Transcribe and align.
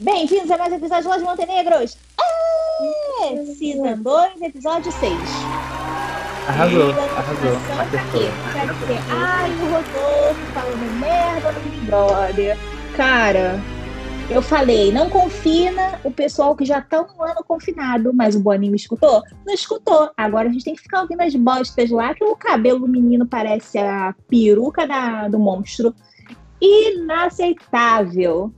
Bem-vindos 0.00 0.50
a 0.50 0.56
mais 0.56 0.72
um 0.72 0.76
episódio 0.76 1.02
de 1.02 1.08
Los 1.08 1.22
Montenegros! 1.22 1.98
É, 3.22 3.44
season 3.44 3.98
2, 4.00 4.40
episódio 4.42 4.90
6. 4.92 5.12
Arrasou, 6.48 6.90
arrasou. 6.90 7.60
pra 7.66 7.82
Acertou. 7.82 8.20
quê? 8.20 8.28
Pra 8.52 8.64
dizer, 8.72 8.98
ai, 9.10 9.50
o 9.50 9.64
Rodolfo 9.66 10.40
falando 10.54 11.00
merda 11.00 11.52
no 11.52 11.60
Big 11.60 11.76
Brother. 11.84 12.56
Cara, 12.96 13.60
eu 14.30 14.40
falei, 14.40 14.90
não 14.90 15.10
confina 15.10 16.00
o 16.02 16.10
pessoal 16.10 16.56
que 16.56 16.64
já 16.64 16.80
tá 16.80 17.02
um 17.02 17.22
ano 17.22 17.44
confinado, 17.46 18.10
mas 18.14 18.34
o 18.34 18.40
Boninho 18.40 18.72
me 18.72 18.78
escutou? 18.78 19.22
Não 19.46 19.52
escutou. 19.52 20.10
Agora 20.16 20.48
a 20.48 20.52
gente 20.52 20.64
tem 20.64 20.74
que 20.74 20.82
ficar 20.82 21.02
ouvindo 21.02 21.20
as 21.20 21.34
bostas 21.34 21.90
lá, 21.90 22.14
que 22.14 22.24
o 22.24 22.34
cabelo 22.34 22.80
do 22.80 22.88
menino 22.88 23.26
parece 23.26 23.78
a 23.78 24.14
peruca 24.28 24.86
da, 24.86 25.28
do 25.28 25.38
monstro. 25.38 25.94
Inaceitável. 26.62 28.52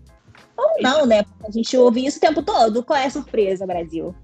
Ou 0.63 0.83
não, 0.83 1.07
né? 1.07 1.25
Porque 1.25 1.47
a 1.47 1.51
gente 1.51 1.77
ouve 1.77 2.07
isso 2.07 2.19
o 2.19 2.21
tempo 2.21 2.43
todo. 2.43 2.83
Qual 2.85 2.99
é 2.99 3.07
a 3.07 3.11
surpresa, 3.11 3.67
Brasil? 3.67 4.15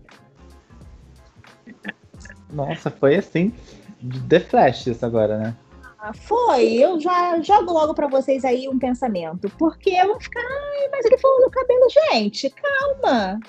Nossa, 2.52 2.90
foi 2.90 3.16
assim, 3.16 3.52
de 4.00 4.20
The 4.20 4.40
Flash 4.40 4.86
isso 4.86 5.04
agora, 5.04 5.38
né? 5.38 5.56
Ah, 5.98 6.12
Foi, 6.14 6.74
eu 6.74 7.00
já 7.00 7.40
jogo 7.42 7.72
logo 7.72 7.92
pra 7.92 8.06
vocês 8.06 8.44
aí 8.44 8.68
um 8.68 8.78
pensamento. 8.78 9.50
Porque 9.58 9.90
eu 9.90 10.06
vou 10.06 10.20
ficar, 10.20 10.40
ai, 10.40 10.88
mas 10.92 11.04
ele 11.04 11.18
falou 11.18 11.44
do 11.44 11.50
cabelo, 11.50 11.86
gente, 11.90 12.50
calma. 12.50 13.40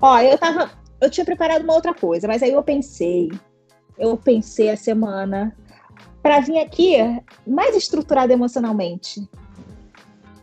Ó, 0.00 0.18
eu 0.20 0.38
tava. 0.38 0.70
Eu 1.00 1.10
tinha 1.10 1.24
preparado 1.24 1.62
uma 1.62 1.74
outra 1.74 1.92
coisa, 1.92 2.26
mas 2.26 2.42
aí 2.42 2.52
eu 2.52 2.62
pensei. 2.62 3.30
Eu 3.98 4.16
pensei 4.16 4.70
a 4.70 4.76
semana 4.76 5.54
pra 6.22 6.40
vir 6.40 6.58
aqui 6.58 6.96
mais 7.46 7.76
estruturada 7.76 8.32
emocionalmente. 8.32 9.28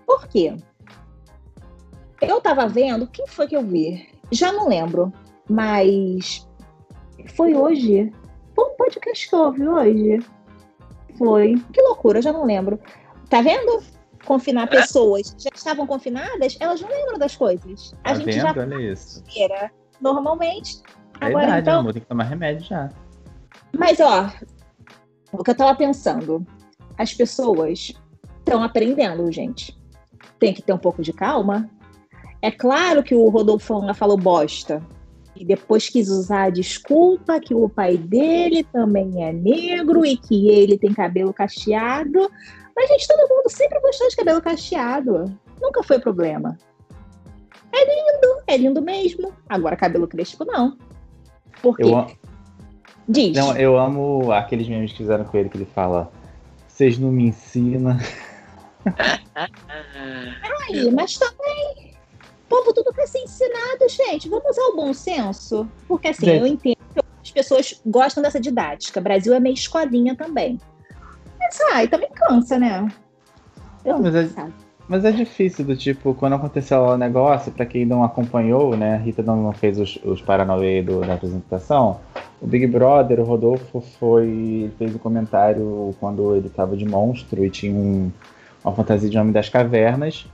Por 0.06 0.28
quê? 0.28 0.56
Eu 2.22 2.40
tava 2.40 2.68
vendo, 2.68 3.08
quem 3.08 3.26
foi 3.28 3.48
que 3.48 3.56
eu 3.56 3.64
vi? 3.66 4.08
Já 4.32 4.52
não 4.52 4.68
lembro, 4.68 5.12
mas 5.50 6.48
foi 7.36 7.54
hoje. 7.56 8.14
Foi 8.56 8.66
um 8.66 8.76
podcast 8.76 9.28
que 9.30 9.36
eu 9.36 9.40
ouvi 9.40 9.68
hoje. 9.68 10.20
Foi. 11.18 11.56
Que 11.74 11.82
loucura, 11.82 12.22
já 12.22 12.32
não 12.32 12.46
lembro. 12.46 12.80
Tá 13.30 13.42
vendo? 13.42 13.84
Confinar 14.26 14.68
pessoas 14.70 15.34
que 15.34 15.44
já 15.44 15.50
estavam 15.54 15.88
confinadas, 15.88 16.56
elas 16.60 16.80
não 16.80 16.90
lembram 16.90 17.18
das 17.18 17.36
coisas. 17.36 17.94
A 18.04 18.10
Tá 18.10 18.16
gente 18.16 18.26
vendo? 18.26 18.42
já 18.42 18.52
Olha 18.52 18.92
isso. 18.92 19.24
era 19.36 19.72
normalmente. 20.00 20.82
É 21.20 21.26
Agora 21.26 21.46
idade, 21.46 21.62
então. 21.62 21.80
amor, 21.80 21.94
tem 21.94 22.02
que 22.04 22.08
tomar 22.08 22.24
remédio 22.26 22.64
já. 22.66 22.90
Mas 23.78 24.00
ó, 24.00 24.32
o 25.32 25.44
que 25.44 25.50
eu 25.52 25.56
tava 25.56 25.76
pensando, 25.76 26.46
as 26.98 27.14
pessoas 27.14 27.94
estão 28.40 28.62
aprendendo, 28.64 29.32
gente. 29.32 29.76
Tem 30.40 30.54
que 30.54 30.62
ter 30.62 30.74
um 30.74 30.78
pouco 30.78 31.02
de 31.02 31.14
calma. 31.14 31.68
É 32.42 32.50
claro 32.52 33.04
que 33.04 33.14
o 33.14 33.30
Rodolfo 33.30 33.94
falou 33.94 34.18
bosta. 34.18 34.82
E 35.36 35.46
depois 35.46 35.90
quis 35.90 36.10
usar 36.10 36.44
a 36.44 36.50
desculpa 36.50 37.40
que 37.40 37.54
o 37.56 37.68
pai 37.70 37.98
dele 37.98 38.64
também 38.64 39.24
é 39.24 39.32
negro 39.32 40.06
e 40.06 40.18
que 40.18 40.50
ele 40.50 40.78
tem 40.78 40.94
cabelo 40.94 41.34
cacheado. 41.34 42.30
Mas, 42.76 42.90
gente, 42.90 43.08
todo 43.08 43.30
mundo 43.30 43.50
sempre 43.50 43.80
gostou 43.80 44.08
de 44.10 44.16
cabelo 44.16 44.42
cacheado. 44.42 45.36
Nunca 45.62 45.84
foi 45.84 46.00
problema. 46.00 46.58
É 47.74 47.86
lindo, 47.86 48.44
é 48.48 48.58
lindo 48.58 48.82
mesmo. 48.82 49.32
Agora, 49.48 49.76
cabelo 49.76 50.08
crespo, 50.08 50.44
não. 50.46 50.78
Por 51.62 51.78
quê? 51.78 51.84
Eu, 51.84 51.98
am- 51.98 52.08
Diz. 53.08 53.36
não, 53.36 53.56
eu 53.56 53.78
amo 53.78 54.32
aqueles 54.32 54.68
memes 54.68 54.92
que 54.92 54.98
fizeram 54.98 55.24
com 55.26 55.38
ele, 55.38 55.50
que 55.50 55.58
ele 55.58 55.66
fala, 55.66 56.12
vocês 56.68 56.98
não 57.00 57.12
me 57.12 57.26
ensinam. 57.28 57.98
Aí, 60.70 60.92
mas 60.92 61.16
o 61.16 61.20
povo 62.52 62.74
tudo 62.74 62.94
quer 62.94 63.08
ser 63.08 63.20
ensinado, 63.20 63.88
gente. 63.90 64.28
Vamos 64.30 64.46
usar 64.50 64.62
o 64.74 64.76
bom 64.76 64.94
senso. 64.94 65.68
Porque 65.88 66.10
assim, 66.10 66.26
Gente. 66.26 66.40
eu 66.42 66.48
entendo 66.48 66.78
que 66.94 67.02
as 67.24 67.32
pessoas 67.32 67.82
gostam 67.86 68.22
dessa 68.22 68.40
didática. 68.40 69.00
Brasil 69.00 69.34
é 69.34 69.40
meio 69.40 69.54
escolinha 69.54 70.16
também. 70.16 70.60
Mas, 71.40 71.58
ai, 71.74 71.88
também 71.88 72.10
cansa, 72.14 72.60
né? 72.60 72.88
Eu 73.86 74.00
mas 74.00 74.14
é- 74.16 74.28
sabe? 74.28 74.54
Mas 74.88 75.06
é 75.06 75.12
difícil, 75.12 75.64
do 75.64 75.74
tipo, 75.76 76.14
quando 76.14 76.34
aconteceu 76.34 76.80
o 76.82 76.98
negócio, 76.98 77.50
pra 77.52 77.66
quem 77.66 77.86
não 77.86 78.04
acompanhou, 78.04 78.76
né, 78.76 78.96
a 78.96 78.98
Rita 78.98 79.24
não, 79.24 79.54
fez 79.54 79.80
os, 79.80 79.98
os 80.04 80.22
Paranauê 80.22 80.82
do- 80.82 81.00
da 81.00 81.14
apresentação, 81.14 82.02
o 82.42 82.46
Big 82.48 82.68
Brother, 82.68 83.22
o 83.22 83.24
Rodolfo 83.24 83.80
foi, 83.80 84.70
fez 84.78 84.94
um 84.94 84.98
comentário 84.98 85.96
quando 85.98 86.36
ele 86.36 86.50
tava 86.50 86.76
de 86.76 86.84
monstro 86.84 87.46
e 87.46 87.50
tinha 87.50 87.74
um- 87.74 88.12
uma 88.66 88.76
fantasia 88.76 89.10
de 89.10 89.18
Homem 89.18 89.32
das 89.32 89.48
Cavernas, 89.48 90.28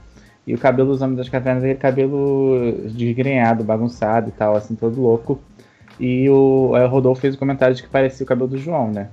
e 0.47 0.55
o 0.55 0.57
cabelo 0.57 0.93
dos 0.93 1.01
Homens 1.01 1.17
das 1.17 1.29
Cavernas 1.29 1.63
é 1.63 1.67
aquele 1.67 1.79
cabelo 1.79 2.71
desgrenhado, 2.85 3.65
bagunçado 3.65 4.29
e 4.29 4.31
tal, 4.31 4.55
assim, 4.55 4.75
todo 4.75 5.01
louco, 5.01 5.39
e 5.99 6.29
o, 6.29 6.71
o 6.71 6.87
Rodolfo 6.87 7.21
fez 7.21 7.35
o 7.35 7.37
comentário 7.37 7.75
de 7.75 7.83
que 7.83 7.89
parecia 7.89 8.23
o 8.23 8.27
cabelo 8.27 8.47
do 8.47 8.57
João, 8.57 8.89
né. 8.89 9.09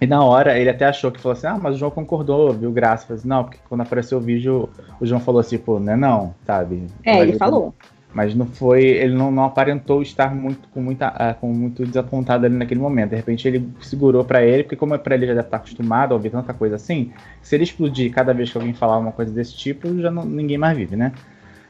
E 0.00 0.06
na 0.06 0.24
hora 0.24 0.58
ele 0.58 0.68
até 0.68 0.84
achou 0.84 1.12
que 1.12 1.20
falou 1.20 1.36
assim: 1.36 1.46
Ah, 1.46 1.58
mas 1.62 1.76
o 1.76 1.78
João 1.78 1.90
concordou, 1.90 2.52
viu? 2.52 2.72
Graça. 2.72 3.06
Falei 3.06 3.20
assim, 3.20 3.28
não, 3.28 3.44
porque 3.44 3.58
quando 3.68 3.82
apareceu 3.82 4.18
o 4.18 4.20
vídeo, 4.20 4.68
o 5.00 5.06
João 5.06 5.20
falou 5.20 5.40
assim, 5.40 5.58
pô, 5.58 5.78
não 5.78 5.92
é 5.92 5.96
não, 5.96 6.34
sabe? 6.44 6.86
É, 7.04 7.20
ele 7.20 7.34
falou. 7.34 7.72
Mas 8.14 8.34
não 8.34 8.46
foi. 8.46 8.84
Ele 8.84 9.14
não, 9.14 9.30
não 9.30 9.44
aparentou 9.44 10.02
estar 10.02 10.34
muito 10.34 10.68
com, 10.68 10.82
muita, 10.82 11.08
ah, 11.08 11.34
com 11.34 11.52
muito 11.52 11.84
desapontado 11.86 12.44
ali 12.46 12.54
naquele 12.54 12.80
momento. 12.80 13.10
De 13.10 13.16
repente 13.16 13.48
ele 13.48 13.68
segurou 13.80 14.24
pra 14.24 14.42
ele, 14.44 14.64
porque 14.64 14.76
como 14.76 14.94
é 14.94 14.98
pra 14.98 15.14
ele 15.14 15.26
já 15.26 15.34
deve 15.34 15.46
estar 15.46 15.56
acostumado 15.58 16.12
a 16.12 16.14
ouvir 16.16 16.30
tanta 16.30 16.52
coisa 16.52 16.76
assim, 16.76 17.12
se 17.40 17.54
ele 17.54 17.64
explodir 17.64 18.12
cada 18.12 18.32
vez 18.34 18.50
que 18.52 18.58
alguém 18.58 18.74
falar 18.74 18.98
uma 18.98 19.12
coisa 19.12 19.32
desse 19.32 19.56
tipo, 19.56 19.98
já 20.00 20.10
não- 20.10 20.24
ninguém 20.24 20.58
mais 20.58 20.76
vive, 20.76 20.94
né? 20.96 21.12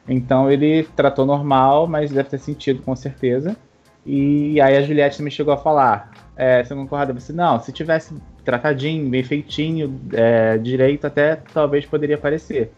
Então 0.08 0.50
ele 0.50 0.82
tratou 0.96 1.24
normal, 1.24 1.86
mas 1.86 2.10
deve 2.10 2.28
ter 2.28 2.38
sentido 2.38 2.82
com 2.82 2.94
certeza. 2.96 3.56
E 4.04 4.60
aí 4.60 4.76
a 4.76 4.82
Juliette 4.82 5.16
também 5.18 5.30
chegou 5.30 5.54
a 5.54 5.56
falar: 5.56 6.10
é, 6.36 6.62
você 6.64 6.74
concorda? 6.74 7.12
Você, 7.12 7.32
não, 7.32 7.60
se 7.60 7.72
tivesse 7.72 8.14
tratadinho, 8.44 9.08
bem 9.08 9.22
feitinho, 9.22 10.00
é, 10.12 10.58
direito, 10.58 11.06
até 11.06 11.36
talvez 11.36 11.86
poderia 11.86 12.16
aparecer. 12.16 12.72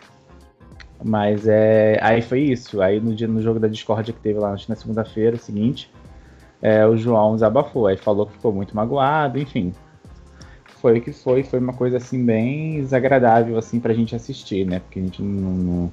Mas 1.06 1.46
é, 1.46 1.98
aí 2.00 2.22
foi 2.22 2.40
isso. 2.40 2.80
Aí 2.80 2.98
no 2.98 3.14
dia 3.14 3.28
no 3.28 3.42
jogo 3.42 3.60
da 3.60 3.68
discórdia 3.68 4.14
que 4.14 4.20
teve 4.20 4.38
lá 4.38 4.52
acho 4.52 4.70
na 4.70 4.74
segunda-feira 4.74 5.36
seguinte, 5.36 5.90
é, 6.62 6.86
o 6.86 6.96
João 6.96 7.34
desabafou. 7.34 7.86
Aí 7.86 7.96
falou 7.98 8.24
que 8.24 8.32
ficou 8.32 8.50
muito 8.54 8.74
magoado, 8.74 9.38
enfim. 9.38 9.74
Foi 10.80 10.98
o 10.98 11.02
que 11.02 11.12
foi, 11.12 11.42
foi 11.42 11.58
uma 11.58 11.74
coisa 11.74 11.98
assim 11.98 12.24
bem 12.24 12.80
desagradável 12.80 13.58
assim 13.58 13.78
pra 13.78 13.92
gente 13.92 14.16
assistir, 14.16 14.66
né? 14.66 14.80
Porque 14.80 14.98
a 14.98 15.02
gente 15.02 15.22
não, 15.22 15.50
não, 15.50 15.92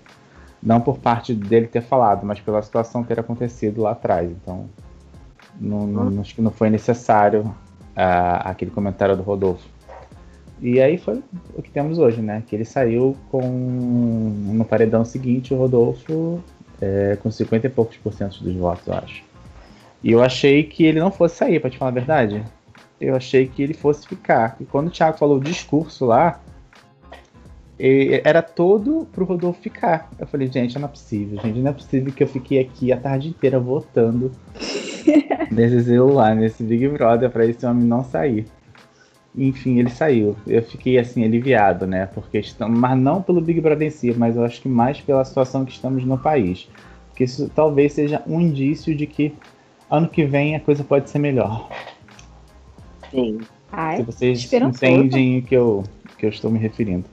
não 0.64 0.82
por 0.82 0.98
parte 0.98 1.34
dele 1.34 1.68
ter 1.68 1.82
falado, 1.82 2.26
mas 2.26 2.40
pela 2.40 2.62
situação 2.62 3.04
ter 3.04 3.20
acontecido 3.20 3.82
lá 3.82 3.92
atrás. 3.92 4.32
Então, 4.32 4.70
não, 5.60 5.86
não- 5.88 6.22
acho 6.22 6.34
que 6.34 6.42
não 6.42 6.52
foi 6.52 6.70
necessário 6.70 7.54
ah, 7.96 8.50
aquele 8.50 8.72
comentário 8.72 9.18
do 9.18 9.24
Rodolfo. 9.24 9.68
E 10.62 10.80
aí 10.80 10.98
foi 10.98 11.24
o 11.56 11.62
que 11.62 11.72
temos 11.72 11.98
hoje, 11.98 12.22
né? 12.22 12.44
Que 12.48 12.56
ele 12.56 12.66
saiu 12.66 13.18
com 13.32 13.42
no 13.42 14.64
paredão 14.64 15.04
seguinte 15.04 15.54
o 15.54 15.58
Rodolfo 15.58 16.40
é, 16.80 17.18
com 17.22 17.32
50 17.32 17.66
e 17.66 17.70
poucos 17.70 17.98
por 17.98 18.14
cento 18.14 18.44
dos 18.44 18.56
votos, 18.56 18.86
eu 18.86 18.94
acho. 18.94 19.24
E 20.04 20.12
eu 20.12 20.22
achei 20.24 20.64
que 20.64 20.84
ele 20.84 21.00
não 21.00 21.12
fosse 21.12 21.36
sair, 21.36 21.60
pra 21.60 21.70
te 21.70 21.78
falar 21.78 21.90
a 21.90 21.94
verdade. 21.94 22.44
Eu 23.00 23.16
achei 23.16 23.48
que 23.48 23.64
ele 23.64 23.74
fosse 23.74 24.08
ficar. 24.08 24.56
E 24.60 24.66
quando 24.66 24.88
o 24.88 24.92
Thiago 24.92 25.18
falou 25.18 25.38
o 25.38 25.44
discurso 25.44 26.06
lá, 26.06 26.40
era 28.24 28.44
todo 28.44 29.08
pro 29.12 29.26
Rodolfo 29.26 29.62
ficar. 29.62 30.12
Eu 30.20 30.28
falei, 30.28 30.48
gente, 30.48 30.78
não 30.78 30.86
é 30.86 30.92
possível, 30.92 31.40
gente, 31.42 31.60
não 31.60 31.72
é 31.72 31.74
possível 31.74 32.14
que 32.14 32.22
eu 32.22 32.28
fiquei 32.28 32.60
aqui 32.60 32.92
a 32.92 32.98
tarde 32.98 33.30
inteira 33.30 33.60
votando 33.60 34.32
nesse 35.52 35.84
celular, 35.84 36.36
nesse 36.36 36.64
Big 36.64 36.88
Brother, 36.90 37.30
pra 37.32 37.46
esse 37.46 37.66
homem 37.66 37.84
não 37.84 38.04
sair. 38.04 38.46
Enfim, 39.36 39.80
ele 39.80 39.90
saiu. 39.90 40.36
Eu 40.46 40.62
fiquei 40.62 41.00
assim, 41.00 41.24
aliviado, 41.24 41.88
né? 41.88 42.06
Porque 42.06 42.40
estamos, 42.40 42.78
mas 42.78 43.00
não 43.00 43.22
pelo 43.22 43.40
Big 43.40 43.62
Brother 43.62 43.88
em 43.88 43.92
si, 43.92 44.14
mas 44.14 44.36
eu 44.36 44.44
acho 44.44 44.62
que 44.62 44.68
mais 44.68 45.00
pela 45.00 45.24
situação 45.24 45.64
que 45.64 45.72
estamos 45.72 46.03
no 46.03 46.18
país. 46.18 46.68
Porque 47.09 47.23
isso 47.23 47.50
talvez 47.56 47.94
seja 47.94 48.22
um 48.28 48.41
indício 48.41 48.96
de 48.96 49.08
que 49.08 49.34
ano 49.90 50.09
que 50.09 50.26
vem 50.26 50.56
a 50.56 50.59
coisa 50.59 50.84
pode 50.84 51.09
ser 51.09 51.20
melhor. 51.20 51.70
Sim. 53.09 53.40
Ai, 53.72 53.97
Se 53.97 54.03
vocês 54.03 54.53
entendem 54.53 55.40
o 55.40 55.44
que 55.44 55.56
eu, 55.56 55.84
que 56.17 56.26
eu 56.26 56.29
estou 56.29 56.52
me 56.52 56.59
referindo. 56.59 57.06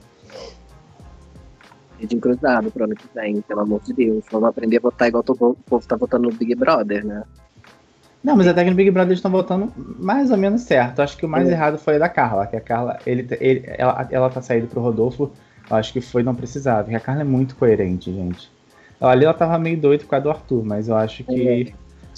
Dedinho 1.99 2.21
cruzado 2.21 2.71
pro 2.71 2.85
ano 2.85 2.95
que 2.95 3.07
vem, 3.13 3.41
pelo 3.41 3.61
amor 3.61 3.81
de 3.81 3.93
Deus. 3.93 4.23
Vamos 4.31 4.49
aprender 4.49 4.77
a 4.77 4.81
votar 4.81 5.07
igual 5.07 5.23
todo 5.23 5.51
o 5.51 5.55
povo 5.55 5.85
tá 5.85 5.95
votando 5.95 6.29
no 6.29 6.35
Big 6.35 6.55
Brother, 6.55 7.05
né? 7.05 7.23
Não, 8.23 8.35
mas 8.35 8.47
até 8.47 8.63
que 8.63 8.69
no 8.69 8.75
Big 8.75 8.91
Brother 8.91 9.09
eles 9.09 9.19
estão 9.19 9.31
votando 9.31 9.71
mais 9.97 10.29
ou 10.29 10.37
menos 10.37 10.61
certo. 10.61 11.01
Acho 11.01 11.17
que 11.17 11.25
o 11.25 11.29
mais 11.29 11.47
É. 11.47 11.53
errado 11.53 11.77
foi 11.77 11.95
o 11.95 11.99
da 11.99 12.09
Carla, 12.09 12.45
que 12.47 12.55
a 12.55 12.61
Carla, 12.61 12.99
ele, 13.05 13.27
ele, 13.39 13.63
ela, 13.77 14.07
ela 14.11 14.29
tá 14.29 14.41
saindo 14.41 14.67
pro 14.67 14.81
Rodolfo, 14.81 15.31
eu 15.69 15.75
acho 15.75 15.93
que 15.93 16.01
foi 16.01 16.21
não 16.23 16.35
precisava, 16.35 16.83
porque 16.83 16.95
a 16.95 16.99
Carla 16.99 17.21
é 17.21 17.25
muito 17.25 17.55
coerente, 17.55 18.13
gente. 18.13 18.49
Ali 18.99 19.23
ela 19.23 19.33
tava 19.33 19.57
meio 19.57 19.79
doida 19.79 20.03
por 20.03 20.09
causa 20.09 20.23
do 20.23 20.29
Arthur, 20.31 20.65
mas 20.65 20.89
eu 20.89 20.95
acho 20.97 21.23
que 21.23 21.73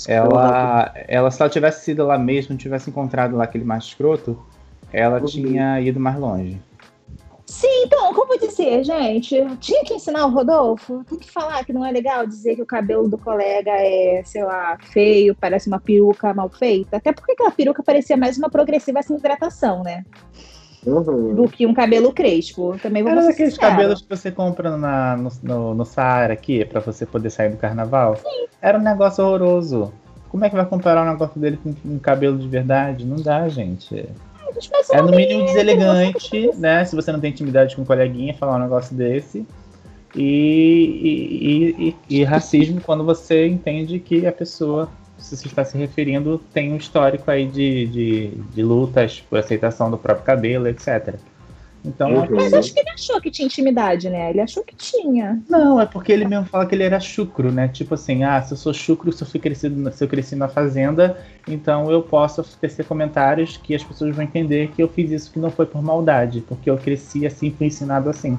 ela, 0.07 0.91
ela, 1.07 1.29
se 1.29 1.41
ela 1.41 1.49
tivesse 1.49 1.85
sido 1.85 2.05
lá 2.05 2.17
mesmo, 2.17 2.51
não 2.53 2.57
tivesse 2.57 2.89
encontrado 2.89 3.35
lá 3.37 3.43
aquele 3.43 3.63
macho 3.63 3.89
escroto, 3.89 4.39
ela 4.91 5.19
Uhum. 5.19 5.25
tinha 5.25 5.79
ido 5.81 5.99
mais 5.99 6.17
longe. 6.17 6.59
Sim, 7.51 7.83
então, 7.83 8.13
como 8.13 8.39
dizer, 8.39 8.81
gente? 8.81 9.35
Tinha 9.59 9.83
que 9.83 9.93
ensinar 9.93 10.25
o 10.25 10.29
Rodolfo? 10.29 11.03
Tem 11.03 11.19
que 11.19 11.29
falar 11.29 11.65
que 11.65 11.73
não 11.73 11.85
é 11.85 11.91
legal 11.91 12.25
dizer 12.25 12.55
que 12.55 12.61
o 12.61 12.65
cabelo 12.65 13.09
do 13.09 13.17
colega 13.17 13.71
é, 13.71 14.21
sei 14.23 14.41
lá, 14.41 14.77
feio, 14.79 15.35
parece 15.35 15.67
uma 15.67 15.77
peruca 15.77 16.33
mal 16.33 16.47
feita. 16.47 16.95
Até 16.95 17.11
porque 17.11 17.33
aquela 17.33 17.51
peruca 17.51 17.83
parecia 17.83 18.15
mais 18.15 18.37
uma 18.37 18.49
progressiva 18.49 19.03
sem 19.03 19.17
hidratação, 19.17 19.83
né? 19.83 20.05
Uhum. 20.87 21.35
Do 21.35 21.49
que 21.49 21.67
um 21.67 21.73
cabelo 21.73 22.13
crespo. 22.13 22.79
Também 22.81 23.03
vou 23.03 23.11
Era 23.11 23.29
aqueles 23.29 23.57
cabelos 23.57 24.01
que 24.01 24.07
você 24.07 24.31
compra 24.31 24.77
na, 24.77 25.17
no, 25.17 25.29
no, 25.43 25.73
no 25.75 25.85
Saara 25.85 26.31
aqui, 26.31 26.63
para 26.63 26.79
você 26.79 27.05
poder 27.05 27.31
sair 27.31 27.49
do 27.49 27.57
carnaval? 27.57 28.15
Sim. 28.15 28.47
Era 28.61 28.79
um 28.79 28.81
negócio 28.81 29.25
horroroso. 29.25 29.91
Como 30.29 30.45
é 30.45 30.49
que 30.49 30.55
vai 30.55 30.65
comparar 30.65 31.03
um 31.03 31.11
negócio 31.11 31.37
dele 31.37 31.59
com 31.61 31.75
um 31.83 31.99
cabelo 31.99 32.37
de 32.37 32.47
verdade? 32.47 33.05
Não 33.05 33.17
dá, 33.17 33.49
gente. 33.49 34.07
É 34.91 35.01
no 35.01 35.11
mínimo 35.11 35.45
deselegante, 35.45 36.51
né? 36.55 36.83
Se 36.85 36.95
você 36.95 37.11
não 37.11 37.19
tem 37.19 37.31
intimidade 37.31 37.75
com 37.75 37.81
um 37.81 37.85
coleguinha, 37.85 38.33
falar 38.33 38.57
um 38.57 38.59
negócio 38.59 38.95
desse. 38.95 39.45
E, 40.15 41.73
e, 41.79 41.87
e, 41.87 42.17
e, 42.19 42.23
racismo 42.23 42.81
quando 42.81 43.03
você 43.03 43.47
entende 43.47 43.97
que 43.99 44.27
a 44.27 44.31
pessoa, 44.31 44.89
se 45.17 45.37
você 45.37 45.47
está 45.47 45.63
se 45.63 45.77
referindo, 45.77 46.37
tem 46.53 46.73
um 46.73 46.75
histórico 46.75 47.31
aí 47.31 47.45
de, 47.47 47.87
de, 47.87 48.27
de 48.27 48.61
lutas 48.61 49.23
por 49.29 49.39
aceitação 49.39 49.89
do 49.89 49.97
próprio 49.97 50.25
cabelo, 50.25 50.67
etc. 50.67 51.15
Então, 51.83 52.13
uhum. 52.13 52.27
Mas 52.31 52.53
acho 52.53 52.73
que 52.73 52.79
ele 52.79 52.89
achou 52.91 53.19
que 53.19 53.31
tinha 53.31 53.45
intimidade, 53.45 54.09
né? 54.09 54.29
Ele 54.29 54.41
achou 54.41 54.63
que 54.63 54.75
tinha. 54.75 55.41
Não, 55.49 55.81
é 55.81 55.85
porque 55.85 56.11
ele 56.11 56.25
mesmo 56.25 56.45
fala 56.45 56.65
que 56.65 56.75
ele 56.75 56.83
era 56.83 56.99
chucro, 56.99 57.51
né? 57.51 57.67
Tipo 57.67 57.95
assim, 57.95 58.23
ah, 58.23 58.41
se 58.41 58.53
eu 58.53 58.57
sou 58.57 58.73
chucro, 58.73 59.11
se 59.11 59.23
eu, 59.23 59.27
fui 59.27 59.39
crescido, 59.39 59.91
se 59.91 60.03
eu 60.03 60.07
cresci 60.07 60.35
na 60.35 60.47
fazenda, 60.47 61.17
então 61.47 61.91
eu 61.91 62.03
posso 62.03 62.43
tecer 62.59 62.85
comentários 62.85 63.57
que 63.57 63.73
as 63.73 63.83
pessoas 63.83 64.15
vão 64.15 64.23
entender 64.23 64.69
que 64.75 64.81
eu 64.81 64.87
fiz 64.87 65.09
isso 65.11 65.31
que 65.31 65.39
não 65.39 65.49
foi 65.49 65.65
por 65.65 65.81
maldade, 65.81 66.41
porque 66.41 66.69
eu 66.69 66.77
cresci 66.77 67.25
assim, 67.25 67.51
fui 67.51 67.67
ensinado 67.67 68.09
assim. 68.09 68.37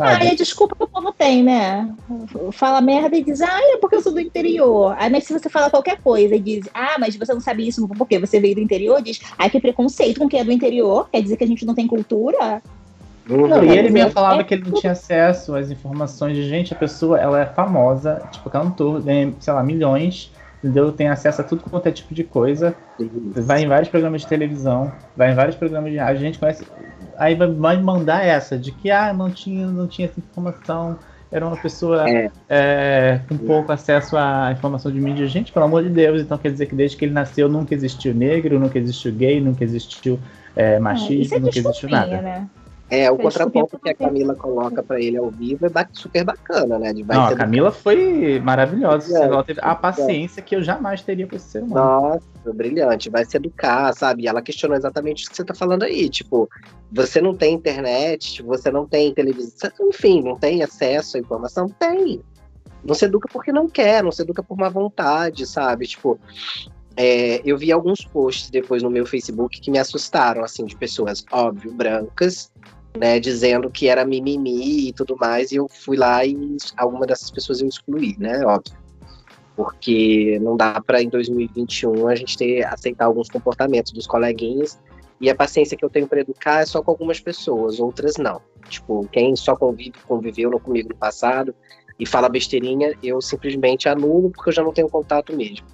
Sabe? 0.00 0.28
Ah, 0.28 0.32
é 0.32 0.34
desculpa 0.34 0.74
que 0.74 0.82
o 0.82 0.88
povo 0.88 1.12
tem, 1.12 1.42
né? 1.42 1.92
Fala 2.52 2.80
merda 2.80 3.14
e 3.16 3.22
diz, 3.22 3.42
ah, 3.42 3.60
é 3.60 3.76
porque 3.76 3.96
eu 3.96 4.00
sou 4.00 4.12
do 4.12 4.20
interior. 4.20 4.96
Aí, 4.98 5.10
mas 5.10 5.24
se 5.24 5.32
você 5.32 5.50
fala 5.50 5.68
qualquer 5.68 6.00
coisa 6.00 6.34
e 6.34 6.40
diz, 6.40 6.66
ah, 6.72 6.96
mas 6.98 7.16
você 7.16 7.34
não 7.34 7.40
sabe 7.40 7.68
isso 7.68 7.86
porque 7.88 8.18
você 8.18 8.40
veio 8.40 8.54
do 8.54 8.62
interior, 8.62 9.02
diz, 9.02 9.20
ah, 9.36 9.50
que 9.50 9.60
preconceito 9.60 10.18
com 10.18 10.28
quem 10.28 10.40
é 10.40 10.44
do 10.44 10.52
interior, 10.52 11.06
quer 11.12 11.22
dizer 11.22 11.36
que 11.36 11.44
a 11.44 11.46
gente 11.46 11.66
não 11.66 11.74
tem 11.74 11.86
cultura. 11.86 12.62
Uhum. 13.28 13.46
Não, 13.46 13.62
e 13.62 13.76
ele 13.76 13.90
mesmo 13.90 14.10
falava 14.10 14.40
é 14.40 14.44
que 14.44 14.54
ele 14.54 14.70
não 14.70 14.80
tinha 14.80 14.92
acesso 14.92 15.54
às 15.54 15.70
informações 15.70 16.34
de 16.34 16.48
gente, 16.48 16.72
a 16.72 16.76
pessoa, 16.76 17.20
ela 17.20 17.38
é 17.38 17.46
famosa, 17.46 18.22
tipo, 18.32 18.48
cantor, 18.48 19.02
ganha, 19.02 19.32
sei 19.38 19.52
lá, 19.52 19.62
milhões, 19.62 20.32
entendeu? 20.64 20.90
Tem 20.92 21.08
acesso 21.08 21.42
a 21.42 21.44
tudo 21.44 21.62
quanto 21.68 21.86
é 21.86 21.92
tipo 21.92 22.14
de 22.14 22.24
coisa, 22.24 22.74
vai 23.36 23.62
em 23.62 23.68
vários 23.68 23.90
programas 23.90 24.22
de 24.22 24.26
televisão, 24.26 24.90
vai 25.14 25.30
em 25.30 25.34
vários 25.34 25.56
programas 25.56 25.92
de 25.92 25.98
rádio, 25.98 26.22
a 26.22 26.24
gente 26.24 26.38
conhece 26.38 26.64
aí 27.20 27.34
vai 27.34 27.76
mandar 27.76 28.24
essa, 28.24 28.56
de 28.56 28.72
que 28.72 28.90
ah, 28.90 29.12
não 29.12 29.30
tinha, 29.30 29.66
não 29.66 29.86
tinha 29.86 30.08
essa 30.08 30.18
informação, 30.18 30.98
era 31.30 31.46
uma 31.46 31.56
pessoa 31.56 32.08
é. 32.08 32.30
É, 32.48 33.20
com 33.28 33.36
pouco 33.36 33.70
acesso 33.70 34.16
à 34.16 34.50
informação 34.50 34.90
de 34.90 34.98
mídia. 34.98 35.26
Gente, 35.26 35.52
pelo 35.52 35.66
amor 35.66 35.82
de 35.82 35.90
Deus, 35.90 36.22
então 36.22 36.38
quer 36.38 36.50
dizer 36.50 36.66
que 36.66 36.74
desde 36.74 36.96
que 36.96 37.04
ele 37.04 37.12
nasceu 37.12 37.48
nunca 37.48 37.74
existiu 37.74 38.14
negro, 38.14 38.58
nunca 38.58 38.78
existiu 38.78 39.12
gay, 39.12 39.38
nunca 39.38 39.62
existiu 39.62 40.18
é, 40.56 40.78
machismo, 40.78 41.36
é, 41.36 41.40
nunca 41.40 41.58
existiu 41.58 41.88
nada. 41.90 42.22
Né? 42.22 42.48
É, 42.90 43.08
o 43.08 43.16
contraponto 43.16 43.78
que 43.78 43.88
a 43.88 43.94
Camila 43.94 44.34
coloca 44.34 44.82
para 44.82 45.00
ele 45.00 45.16
ao 45.16 45.30
vivo 45.30 45.64
é 45.64 45.70
super 45.92 46.24
bacana, 46.24 46.76
né? 46.76 46.92
De 46.92 47.04
não, 47.04 47.26
a 47.26 47.36
Camila 47.36 47.70
foi 47.70 48.40
maravilhosa. 48.40 49.16
É, 49.16 49.22
ela 49.22 49.44
teve 49.44 49.60
a 49.62 49.76
paciência 49.76 50.42
que 50.42 50.56
eu 50.56 50.62
jamais 50.62 51.00
teria 51.00 51.24
com 51.24 51.36
esse 51.36 51.50
ser 51.50 51.62
humano. 51.62 51.74
Nossa, 51.74 52.52
brilhante. 52.52 53.08
Vai 53.08 53.24
se 53.24 53.36
educar, 53.36 53.92
sabe? 53.94 54.24
E 54.24 54.26
ela 54.26 54.42
questionou 54.42 54.76
exatamente 54.76 55.24
o 55.24 55.30
que 55.30 55.36
você 55.36 55.44
tá 55.44 55.54
falando 55.54 55.84
aí. 55.84 56.08
Tipo, 56.08 56.48
você 56.90 57.20
não 57.20 57.32
tem 57.32 57.54
internet, 57.54 58.34
tipo, 58.34 58.48
você 58.48 58.72
não 58.72 58.84
tem 58.84 59.14
televisão, 59.14 59.70
enfim, 59.82 60.20
não 60.20 60.34
tem 60.34 60.64
acesso 60.64 61.16
à 61.16 61.20
informação? 61.20 61.68
Tem. 61.68 62.20
Não 62.84 62.94
se 62.94 63.04
educa 63.04 63.28
porque 63.32 63.52
não 63.52 63.68
quer, 63.68 64.02
não 64.02 64.10
se 64.10 64.22
educa 64.22 64.42
por 64.42 64.58
má 64.58 64.68
vontade, 64.68 65.46
sabe? 65.46 65.86
Tipo, 65.86 66.18
é, 66.96 67.40
eu 67.44 67.56
vi 67.56 67.70
alguns 67.70 68.04
posts 68.04 68.50
depois 68.50 68.82
no 68.82 68.90
meu 68.90 69.06
Facebook 69.06 69.60
que 69.60 69.70
me 69.70 69.78
assustaram, 69.78 70.42
assim, 70.42 70.64
de 70.64 70.74
pessoas, 70.74 71.24
óbvio, 71.30 71.72
brancas, 71.72 72.50
né, 72.96 73.20
dizendo 73.20 73.70
que 73.70 73.88
era 73.88 74.04
mimimi 74.04 74.88
e 74.88 74.92
tudo 74.92 75.16
mais, 75.16 75.52
e 75.52 75.56
eu 75.56 75.68
fui 75.68 75.96
lá 75.96 76.24
e 76.24 76.56
alguma 76.76 77.06
dessas 77.06 77.30
pessoas 77.30 77.60
eu 77.60 77.68
excluí, 77.68 78.16
né, 78.18 78.44
óbvio. 78.44 78.78
Porque 79.56 80.38
não 80.40 80.56
dá 80.56 80.80
para 80.80 81.02
em 81.02 81.08
2021 81.08 82.08
a 82.08 82.14
gente 82.14 82.36
ter 82.36 82.64
aceitar 82.64 83.06
alguns 83.06 83.28
comportamentos 83.28 83.92
dos 83.92 84.06
coleguinhas 84.06 84.78
e 85.20 85.28
a 85.28 85.34
paciência 85.34 85.76
que 85.76 85.84
eu 85.84 85.90
tenho 85.90 86.08
para 86.08 86.20
educar 86.20 86.62
é 86.62 86.66
só 86.66 86.82
com 86.82 86.90
algumas 86.90 87.20
pessoas, 87.20 87.78
outras 87.78 88.16
não. 88.16 88.40
Tipo, 88.68 89.06
quem 89.12 89.36
só 89.36 89.54
convive, 89.54 89.92
conviveu 90.06 90.50
comigo 90.58 90.88
no 90.88 90.96
passado 90.96 91.54
e 91.98 92.06
fala 92.06 92.28
besteirinha, 92.28 92.96
eu 93.02 93.20
simplesmente 93.20 93.88
anulo 93.88 94.30
porque 94.30 94.48
eu 94.48 94.54
já 94.54 94.62
não 94.62 94.72
tenho 94.72 94.88
contato 94.88 95.36
mesmo. 95.36 95.66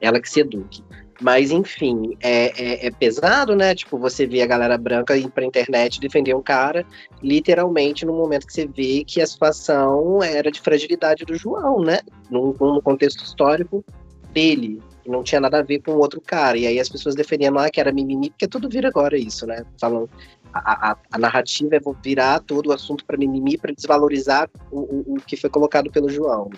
Ela 0.00 0.20
que 0.20 0.28
se 0.28 0.40
eduque. 0.40 0.82
Mas, 1.22 1.52
enfim, 1.52 2.16
é, 2.20 2.46
é, 2.60 2.86
é, 2.86 2.90
pesado, 2.90 3.54
né? 3.54 3.76
Tipo, 3.76 3.96
você 3.96 4.26
vê 4.26 4.42
a 4.42 4.46
galera 4.46 4.76
branca 4.76 5.16
ir 5.16 5.30
pra 5.30 5.44
internet 5.44 6.00
defender 6.00 6.34
um 6.34 6.42
cara, 6.42 6.84
literalmente 7.22 8.04
no 8.04 8.12
momento 8.12 8.44
que 8.44 8.52
você 8.52 8.66
vê 8.66 9.04
que 9.04 9.20
a 9.20 9.26
situação 9.26 10.20
era 10.20 10.50
de 10.50 10.60
fragilidade 10.60 11.24
do 11.24 11.36
João, 11.36 11.80
né? 11.80 12.00
Num, 12.28 12.54
num 12.60 12.80
contexto 12.80 13.22
histórico 13.22 13.84
dele, 14.32 14.82
não 15.06 15.22
tinha 15.22 15.40
nada 15.40 15.60
a 15.60 15.62
ver 15.62 15.80
com 15.80 15.92
outro 15.92 16.20
cara. 16.20 16.58
E 16.58 16.66
aí 16.66 16.80
as 16.80 16.88
pessoas 16.88 17.14
defendiam 17.14 17.54
lá 17.54 17.70
que 17.70 17.78
era 17.78 17.92
mimimi, 17.92 18.30
porque 18.30 18.48
tudo 18.48 18.68
vira 18.68 18.88
agora 18.88 19.16
isso, 19.16 19.46
né? 19.46 19.64
Falando, 19.80 20.10
a, 20.52 20.90
a, 20.90 20.96
a 21.12 21.18
narrativa 21.18 21.76
é 21.76 21.80
virar 22.02 22.40
todo 22.40 22.66
o 22.66 22.72
assunto 22.72 23.04
para 23.04 23.16
mimimi, 23.16 23.56
para 23.56 23.72
desvalorizar 23.72 24.50
o, 24.72 24.80
o, 24.80 25.14
o 25.14 25.16
que 25.20 25.36
foi 25.36 25.48
colocado 25.48 25.88
pelo 25.88 26.08
João 26.08 26.50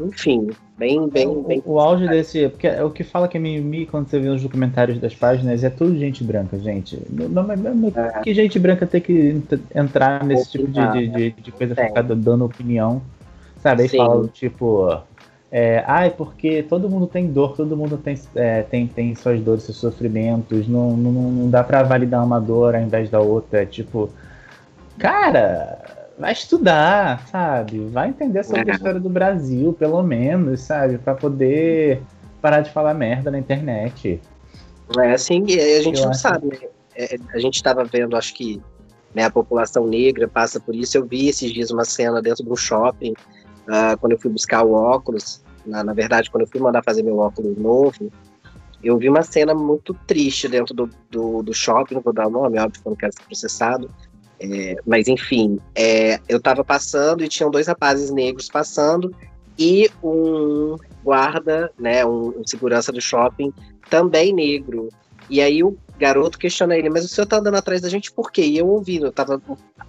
enfim, 0.00 0.50
bem, 0.76 1.08
bem, 1.08 1.42
bem. 1.42 1.62
O, 1.64 1.74
o 1.74 1.80
auge 1.80 2.06
desse. 2.06 2.48
Porque 2.48 2.66
é 2.66 2.82
o 2.84 2.90
que 2.90 3.02
fala 3.02 3.26
que 3.26 3.36
é 3.36 3.40
mimimi 3.40 3.86
quando 3.86 4.08
você 4.08 4.18
vê 4.18 4.28
os 4.28 4.42
documentários 4.42 4.98
das 4.98 5.14
páginas 5.14 5.64
é 5.64 5.70
tudo 5.70 5.98
gente 5.98 6.22
branca, 6.22 6.58
gente. 6.58 7.00
Não, 7.10 7.28
não, 7.28 7.56
não, 7.56 7.92
é. 7.94 8.20
Que 8.22 8.32
gente 8.32 8.58
branca 8.58 8.86
tem 8.86 9.00
que 9.00 9.42
entrar 9.74 10.24
nesse 10.24 10.52
tipo 10.52 10.68
de, 10.68 11.08
de, 11.08 11.30
de, 11.32 11.52
coisa, 11.52 11.74
ficar 11.74 12.02
dando 12.02 12.44
opinião. 12.44 13.02
Sabe? 13.60 13.82
Aí 13.82 13.88
Sim. 13.88 13.96
fala 13.98 14.28
tipo. 14.28 15.00
É, 15.50 15.82
ai, 15.86 16.10
porque 16.10 16.62
todo 16.62 16.90
mundo 16.90 17.06
tem 17.06 17.26
dor, 17.26 17.56
todo 17.56 17.74
mundo 17.74 17.96
tem, 17.96 18.18
é, 18.34 18.62
tem, 18.62 18.86
tem 18.86 19.14
suas 19.14 19.40
dores, 19.40 19.62
seus 19.62 19.78
sofrimentos, 19.78 20.68
não, 20.68 20.94
não, 20.94 21.10
não 21.10 21.50
dá 21.50 21.64
pra 21.64 21.82
validar 21.82 22.22
uma 22.22 22.38
dor 22.38 22.74
ao 22.74 22.82
invés 22.82 23.08
da 23.08 23.18
outra. 23.18 23.64
Tipo, 23.64 24.10
cara, 24.98 25.97
vai 26.18 26.32
estudar, 26.32 27.26
sabe? 27.28 27.86
Vai 27.86 28.08
entender 28.08 28.44
sobre 28.44 28.70
a 28.70 28.74
história 28.74 29.00
do 29.00 29.08
Brasil, 29.08 29.72
pelo 29.72 30.02
menos, 30.02 30.60
sabe? 30.60 30.98
Para 30.98 31.14
poder 31.14 32.02
parar 32.42 32.60
de 32.60 32.70
falar 32.70 32.94
merda 32.94 33.30
na 33.30 33.38
internet. 33.38 34.20
É 34.98 35.12
assim, 35.12 35.42
a 35.44 35.82
gente 35.82 36.00
Eu 36.00 36.06
não 36.06 36.14
sabe, 36.14 36.48
né? 36.48 36.58
É, 36.96 37.16
a 37.32 37.38
gente 37.38 37.54
estava 37.54 37.84
vendo, 37.84 38.16
acho 38.16 38.34
que 38.34 38.60
né, 39.14 39.24
a 39.24 39.30
população 39.30 39.86
negra 39.86 40.26
passa 40.26 40.58
por 40.58 40.74
isso. 40.74 40.98
Eu 40.98 41.06
vi 41.06 41.28
esses 41.28 41.52
dias 41.52 41.70
uma 41.70 41.84
cena 41.84 42.20
dentro 42.20 42.44
de 42.44 42.50
um 42.50 42.56
shopping, 42.56 43.12
uh, 43.12 43.96
quando 44.00 44.12
eu 44.12 44.18
fui 44.18 44.30
buscar 44.30 44.64
o 44.64 44.72
óculos. 44.72 45.40
Na, 45.64 45.84
na 45.84 45.92
verdade, 45.92 46.30
quando 46.30 46.42
eu 46.42 46.48
fui 46.48 46.60
mandar 46.60 46.82
fazer 46.82 47.02
meu 47.02 47.18
óculos 47.18 47.56
novo, 47.56 48.10
eu 48.82 48.96
vi 48.96 49.08
uma 49.08 49.22
cena 49.22 49.54
muito 49.54 49.94
triste 50.06 50.48
dentro 50.48 50.74
do, 50.74 50.90
do, 51.10 51.42
do 51.42 51.54
shopping, 51.54 51.94
não 51.94 52.00
vou 52.00 52.12
dar 52.12 52.26
o 52.26 52.30
nome, 52.30 52.58
óbvio 52.58 52.80
que 52.80 52.88
eu 52.88 52.90
não 52.90 52.96
quero 52.96 53.12
ser 53.12 53.22
processado, 53.22 53.90
é, 54.40 54.76
mas 54.86 55.08
enfim, 55.08 55.58
é, 55.74 56.20
eu 56.28 56.40
tava 56.40 56.64
passando 56.64 57.24
e 57.24 57.28
tinham 57.28 57.50
dois 57.50 57.66
rapazes 57.66 58.10
negros 58.10 58.48
passando 58.48 59.14
e 59.58 59.90
um 60.02 60.76
guarda, 61.02 61.72
né, 61.78 62.06
um, 62.06 62.28
um, 62.38 62.46
segurança 62.46 62.92
do 62.92 63.00
shopping, 63.00 63.52
também 63.90 64.32
negro. 64.32 64.88
E 65.28 65.40
aí 65.40 65.62
o 65.64 65.76
garoto 65.98 66.38
questiona 66.38 66.76
ele, 66.76 66.88
mas 66.88 67.04
o 67.04 67.08
senhor 67.08 67.26
tá 67.26 67.38
andando 67.38 67.56
atrás 67.56 67.80
da 67.80 67.88
gente 67.88 68.12
por 68.12 68.30
quê? 68.30 68.42
E 68.42 68.58
eu 68.58 68.68
ouvindo, 68.68 69.06
eu 69.06 69.12
tava 69.12 69.40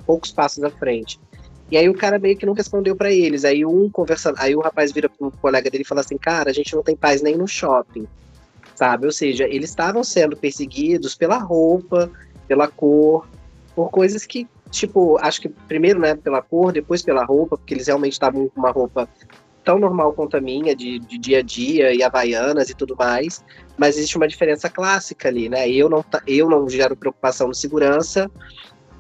poucos 0.06 0.32
passos 0.32 0.63
à 0.63 0.72
frente. 0.72 1.20
E 1.72 1.77
aí 1.77 1.88
o 1.88 1.94
cara 1.94 2.18
meio 2.18 2.36
que 2.36 2.48
não 2.48 2.53
respondeu 2.53 2.96
para 2.96 3.12
eles. 3.12 3.46
Aí 3.46 3.63
um 3.63 3.89
conversando, 3.89 4.38
aí 4.39 4.56
o 4.56 4.60
rapaz 4.60 4.91
vira 4.91 5.08
pro 5.08 5.32
colega 5.32 5.70
dele 5.70 5.84
e 5.84 5.88
fala 5.88 6.01
assim: 6.01 6.18
"Cara, 6.18 6.50
a 6.50 6.53
gente 6.53 6.75
não 6.75 6.82
tem 6.82 6.96
paz 6.96 7.22
nem 7.22 7.38
no 7.38 7.48
shopping". 7.48 8.08
Sabe? 8.74 9.06
Ou 9.06 9.12
seja, 9.12 9.44
eles 9.44 9.70
estavam 9.70 10.03
sendo 10.03 10.36
perseguidos 10.36 11.13
pela 11.13 11.38
roupa, 11.38 12.10
pela 12.48 12.68
cor, 12.68 13.27
por 13.75 13.89
coisas 13.89 14.25
que, 14.25 14.47
tipo, 14.69 15.17
acho 15.19 15.41
que 15.41 15.49
primeiro, 15.49 15.99
né, 15.99 16.15
pela 16.15 16.41
cor, 16.41 16.71
depois 16.71 17.01
pela 17.01 17.23
roupa, 17.23 17.57
porque 17.57 17.73
eles 17.73 17.88
realmente 17.88 18.13
estavam 18.13 18.47
com 18.49 18.59
uma 18.59 18.71
roupa 18.71 19.07
tão 19.63 19.77
normal 19.77 20.13
quanto 20.13 20.38
a 20.38 20.41
minha, 20.41 20.75
de, 20.75 20.99
de, 20.99 21.17
dia 21.17 21.39
a 21.39 21.41
dia, 21.41 21.93
e 21.93 22.01
havaianas 22.01 22.69
e 22.69 22.73
tudo 22.73 22.95
mais, 22.97 23.43
mas 23.77 23.97
existe 23.97 24.17
uma 24.17 24.27
diferença 24.27 24.69
clássica 24.69 25.27
ali, 25.27 25.47
né? 25.47 25.69
Eu 25.69 25.89
não, 25.89 26.03
eu 26.25 26.49
não 26.49 26.67
gero 26.67 26.95
preocupação 26.95 27.47
no 27.47 27.53
segurança, 27.53 28.31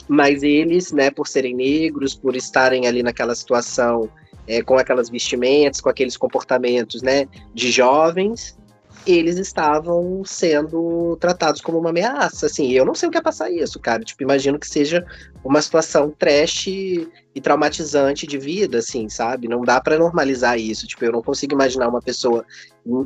mas 0.07 0.43
eles, 0.43 0.91
né, 0.91 1.09
por 1.09 1.27
serem 1.27 1.55
negros, 1.55 2.13
por 2.13 2.35
estarem 2.35 2.87
ali 2.87 3.01
naquela 3.01 3.33
situação 3.33 4.09
é, 4.47 4.61
com 4.61 4.77
aquelas 4.77 5.09
vestimentas, 5.09 5.79
com 5.79 5.89
aqueles 5.89 6.17
comportamentos, 6.17 7.01
né, 7.01 7.27
de 7.53 7.71
jovens, 7.71 8.57
eles 9.05 9.37
estavam 9.37 10.23
sendo 10.25 11.15
tratados 11.17 11.61
como 11.61 11.79
uma 11.79 11.89
ameaça, 11.89 12.45
assim, 12.45 12.71
eu 12.71 12.85
não 12.85 12.93
sei 12.93 13.07
o 13.07 13.11
que 13.11 13.17
é 13.17 13.21
passar 13.21 13.49
isso, 13.49 13.79
cara, 13.79 14.03
tipo, 14.03 14.21
imagino 14.21 14.59
que 14.59 14.67
seja 14.67 15.05
uma 15.43 15.61
situação 15.61 16.13
trash 16.17 16.67
e 16.67 17.09
traumatizante 17.41 18.27
de 18.27 18.37
vida, 18.37 18.79
assim, 18.79 19.07
sabe, 19.07 19.47
não 19.47 19.61
dá 19.61 19.79
para 19.79 19.97
normalizar 19.97 20.59
isso, 20.59 20.85
tipo, 20.85 21.05
eu 21.05 21.11
não 21.11 21.21
consigo 21.21 21.53
imaginar 21.53 21.87
uma 21.87 22.01
pessoa, 22.01 22.45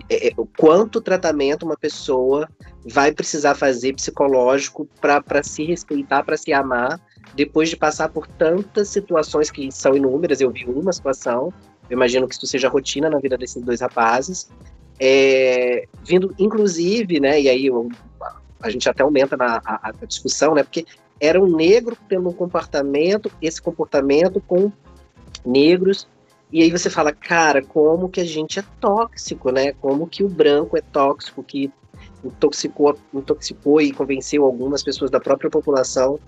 é, 0.10 0.30
é, 0.30 0.32
quanto 0.58 1.00
tratamento 1.00 1.64
uma 1.64 1.78
pessoa 1.78 2.50
vai 2.86 3.12
precisar 3.12 3.56
fazer 3.56 3.94
psicológico 3.94 4.88
para 5.00 5.44
se 5.44 5.64
respeitar, 5.64 6.24
para 6.24 6.38
se 6.38 6.52
amar, 6.52 7.00
depois 7.36 7.70
de 7.70 7.78
passar 7.78 8.10
por 8.10 8.28
tantas 8.28 8.90
situações 8.90 9.52
que 9.52 9.72
são 9.72 9.96
inúmeras, 9.96 10.42
eu 10.42 10.52
vi 10.52 10.66
uma 10.66 10.92
situação, 10.92 11.54
eu 11.90 11.96
imagino 11.96 12.28
que 12.28 12.36
isso 12.36 12.48
seja 12.48 12.70
rotina 12.70 13.10
na 13.10 13.20
vida 13.20 13.38
desses 13.38 13.62
dois 13.62 13.82
rapazes, 13.82 14.50
é, 15.06 15.86
vindo, 16.02 16.34
inclusive, 16.40 17.20
né, 17.20 17.42
e 17.42 17.50
aí 17.50 17.66
eu, 17.66 17.90
a 18.62 18.70
gente 18.70 18.88
até 18.88 19.04
aumenta 19.04 19.36
na, 19.36 19.62
a, 19.66 19.90
a, 19.90 20.06
discussão, 20.06 20.56
né, 20.56 20.64
porque 20.64 20.86
era 21.20 21.44
um 21.44 21.54
negro 21.54 21.98
tendo 22.08 22.30
um 22.30 22.34
comportamento, 22.34 23.30
esse 23.42 23.62
comportamento 23.62 24.40
com 24.40 24.72
negros, 25.46 26.08
e 26.50 26.64
aí 26.64 26.72
você 26.72 26.90
fala, 26.90 27.12
cara, 27.12 27.62
como 27.62 28.08
que 28.08 28.22
a 28.22 28.24
gente 28.24 28.60
é 28.60 28.64
tóxico, 28.80 29.52
né, 29.52 29.74
como 29.74 30.08
que 30.08 30.24
o 30.24 30.30
branco 30.30 30.78
é 30.78 30.82
tóxico, 30.82 31.44
que 31.44 31.70
intoxicou, 32.24 32.98
intoxicou 33.14 33.82
e 33.82 33.92
convenceu 33.92 34.46
algumas 34.46 34.84
pessoas 34.84 35.12
da 35.12 35.20
própria 35.20 35.50
população 35.50 36.20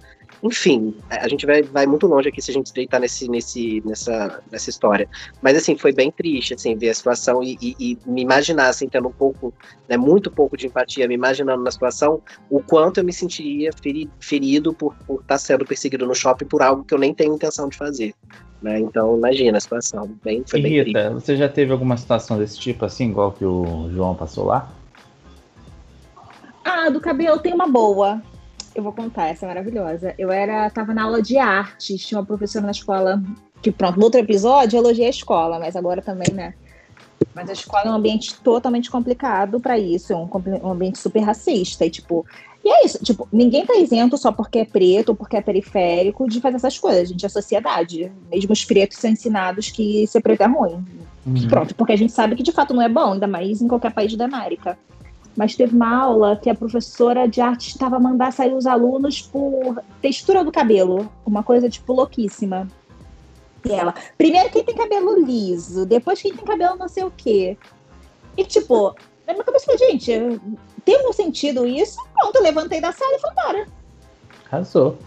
enfim, 0.44 0.94
a 1.10 1.28
gente 1.28 1.46
vai, 1.46 1.62
vai 1.62 1.86
muito 1.86 2.08
longe 2.08 2.30
aqui 2.30 2.42
se 2.42 2.52
a 2.52 2.54
gente 2.54 2.74
deitar 2.74 3.00
nesse, 3.00 3.28
nesse, 3.30 3.82
nessa, 3.86 4.42
nessa 4.52 4.70
história. 4.70 5.08
Mas, 5.42 5.58
assim, 5.58 5.78
foi 5.78 5.92
bem 5.92 6.12
triste, 6.12 6.54
assim, 6.54 6.76
ver 6.76 6.90
a 6.90 6.94
situação 6.94 7.44
e, 7.44 7.58
e, 7.62 7.76
e 7.80 7.98
me 8.06 8.22
imaginar, 8.22 8.70
assim, 8.70 8.88
tendo 8.88 9.08
um 9.08 9.12
pouco, 9.12 9.54
né, 9.88 9.98
muito 9.98 10.30
pouco 10.30 10.58
de 10.58 10.68
empatia, 10.68 11.08
me 11.08 11.16
imaginando 11.16 11.64
na 11.64 11.72
situação, 11.72 12.22
o 12.50 12.62
quanto 12.62 13.00
eu 13.00 13.04
me 13.04 13.14
sentiria 13.14 13.72
feri, 13.82 14.10
ferido 14.20 14.74
por, 14.74 14.96
por 15.08 15.22
estar 15.22 15.38
sendo 15.38 15.66
perseguido 15.66 16.06
no 16.06 16.14
shopping 16.14 16.46
por 16.46 16.62
algo 16.62 16.84
que 16.84 16.94
eu 16.94 17.00
nem 17.00 17.14
tenho 17.14 17.34
intenção 17.34 17.70
de 17.70 17.78
fazer. 17.78 18.14
Né? 18.62 18.80
Então, 18.80 19.18
imagina 19.18 19.58
a 19.58 19.62
situação. 19.62 20.10
Bem, 20.24 20.44
foi 20.46 20.60
e 20.60 20.64
bem 20.64 20.84
Rita, 20.84 21.10
triste. 21.10 21.14
você 21.14 21.38
já 21.38 21.50
teve 21.50 21.72
alguma 21.72 21.98
situação 21.98 22.38
desse 22.38 22.60
tipo, 22.60 22.86
assim, 22.86 23.10
igual 23.10 23.32
que 23.32 23.46
o 23.46 23.90
João 23.92 24.16
passou 24.16 24.46
lá? 24.46 24.72
Ah, 26.66 26.90
do 26.90 27.00
cabelo 27.00 27.38
tem 27.38 27.54
uma 27.54 27.68
boa. 27.68 28.20
Eu 28.74 28.82
vou 28.82 28.92
contar, 28.92 29.28
essa 29.28 29.46
é 29.46 29.48
maravilhosa. 29.48 30.16
Eu 30.18 30.32
era, 30.32 30.68
tava 30.72 30.96
na 30.96 31.04
aula 31.04 31.22
de 31.22 31.38
artes, 31.38 32.04
tinha 32.04 32.20
uma 32.20 32.26
professora 32.26 32.66
na 32.66 32.72
escola 32.72 33.22
que, 33.62 33.72
pronto, 33.72 34.00
no 34.00 34.06
outro 34.06 34.20
episódio 34.20 34.76
eu 34.76 34.84
elogiei 34.84 35.06
a 35.06 35.12
escola, 35.12 35.60
mas 35.60 35.76
agora 35.76 36.02
também, 36.02 36.34
né? 36.34 36.56
Mas 37.36 37.50
a 37.52 37.54
escola 37.54 37.86
é 37.86 37.90
um 37.92 37.94
ambiente 37.94 38.36
totalmente 38.42 38.90
complicado 38.90 39.60
para 39.60 39.78
isso, 39.78 40.12
é 40.12 40.16
um, 40.16 40.28
um, 40.64 40.72
ambiente 40.72 40.98
super 40.98 41.22
racista. 41.22 41.86
E, 41.86 41.90
tipo, 41.90 42.26
e 42.64 42.70
é 42.70 42.84
isso, 42.84 42.98
tipo, 43.04 43.28
ninguém 43.32 43.64
tá 43.64 43.76
isento 43.76 44.18
só 44.18 44.32
porque 44.32 44.60
é 44.60 44.66
preto 44.66 45.10
ou 45.10 45.16
porque 45.16 45.38
é 45.38 45.42
periférico 45.42 46.28
de 46.28 46.42
fazer 46.42 46.56
essas 46.56 46.80
coisas. 46.80 47.04
A 47.04 47.06
gente 47.06 47.26
é 47.26 47.30
sociedade. 47.30 48.12
Mesmo 48.32 48.54
os 48.54 48.66
pretos 48.66 48.98
são 48.98 49.12
ensinados 49.12 49.70
que 49.70 50.08
ser 50.08 50.20
preto 50.20 50.42
é 50.42 50.48
ruim. 50.48 50.84
Uhum. 51.26 51.48
Pronto, 51.48 51.76
porque 51.76 51.94
a 51.94 51.98
gente 51.98 52.12
sabe 52.12 52.36
que 52.36 52.44
de 52.44 52.52
fato 52.52 52.74
não 52.74 52.82
é 52.82 52.90
bom, 52.90 53.14
ainda 53.14 53.28
mais 53.28 53.62
em 53.62 53.68
qualquer 53.68 53.94
país 53.94 54.16
da 54.16 54.26
América 54.26 54.78
mas 55.36 55.56
teve 55.56 55.76
uma 55.76 55.96
aula 55.96 56.38
que 56.38 56.50
a 56.50 56.56
professora 56.56 57.28
de 57.28 57.42
arte 57.42 57.70
estava 57.70 58.00
mandar 58.00 58.32
sair 58.32 58.54
os 58.54 58.66
alunos 58.66 59.22
por 59.22 59.82
textura 60.02 60.44
do 60.44 60.52
cabelo, 60.52 61.12
uma 61.26 61.44
coisa 61.44 61.70
tipo 61.70 61.94
louquíssima. 61.94 62.68
E 63.66 63.72
ela, 63.72 63.94
primeiro 64.18 64.50
quem 64.50 64.64
tem 64.64 64.76
cabelo 64.76 65.20
liso, 65.26 65.86
depois 65.86 66.22
quem 66.22 66.34
tem 66.34 66.46
cabelo 66.46 66.78
não 66.78 66.88
sei 66.88 67.04
o 67.04 67.12
quê. 67.16 67.58
E 68.38 68.46
tipo, 68.46 68.96
na 69.26 69.34
minha 69.34 69.44
cabeça, 69.44 69.66
falei, 69.66 69.92
gente, 69.92 70.12
tem 70.84 70.96
algum 70.98 71.14
sentido 71.14 71.66
isso? 71.66 71.98
Pronto, 72.14 72.36
eu 72.36 72.44
levantei 72.44 72.80
da 72.80 72.92
sala 72.92 73.16
e 73.16 73.20
fui 73.20 73.32
embora. 73.32 73.68
Arrasou. 74.52 74.98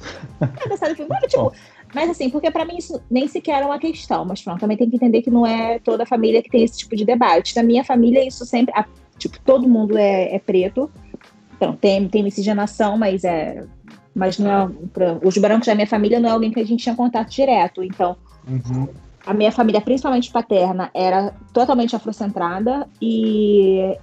É, 0.64 0.68
da 0.68 0.76
sala 0.76 0.92
e 0.92 0.96
fui 0.96 1.04
embora, 1.04 1.24
tipo, 1.28 1.52
mas 1.94 2.10
assim, 2.10 2.28
porque 2.28 2.50
para 2.50 2.64
mim 2.64 2.76
isso 2.76 3.00
nem 3.10 3.28
sequer 3.28 3.62
é 3.62 3.66
uma 3.66 3.78
questão, 3.78 4.24
mas 4.24 4.42
pronto, 4.42 4.60
também 4.60 4.76
tem 4.76 4.90
que 4.90 4.96
entender 4.96 5.22
que 5.22 5.30
não 5.30 5.46
é 5.46 5.78
toda 5.78 6.02
a 6.02 6.06
família 6.06 6.42
que 6.42 6.50
tem 6.50 6.64
esse 6.64 6.78
tipo 6.78 6.94
de 6.96 7.04
debate. 7.04 7.56
Na 7.56 7.62
minha 7.62 7.84
família, 7.84 8.26
isso 8.26 8.44
sempre. 8.44 8.74
A 8.76 8.84
Tipo, 9.18 9.38
todo 9.40 9.68
mundo 9.68 9.98
é, 9.98 10.34
é 10.34 10.38
preto. 10.38 10.90
Então, 11.56 11.74
tem, 11.74 12.08
tem 12.08 12.22
miscigenação, 12.22 12.96
mas 12.96 13.24
é. 13.24 13.64
Mas 14.14 14.38
não 14.38 14.50
é. 14.50 14.70
Pra, 14.92 15.18
os 15.22 15.36
brancos 15.36 15.66
da 15.66 15.74
minha 15.74 15.86
família 15.86 16.20
não 16.20 16.28
é 16.28 16.32
alguém 16.32 16.52
que 16.52 16.60
a 16.60 16.66
gente 16.66 16.82
tinha 16.82 16.94
contato 16.94 17.30
direto. 17.30 17.82
Então, 17.82 18.16
uhum. 18.48 18.88
a 19.26 19.34
minha 19.34 19.52
família, 19.52 19.80
principalmente 19.80 20.30
paterna, 20.30 20.90
era 20.94 21.34
totalmente 21.52 21.94
afrocentrada 21.94 22.88
e. 23.02 23.96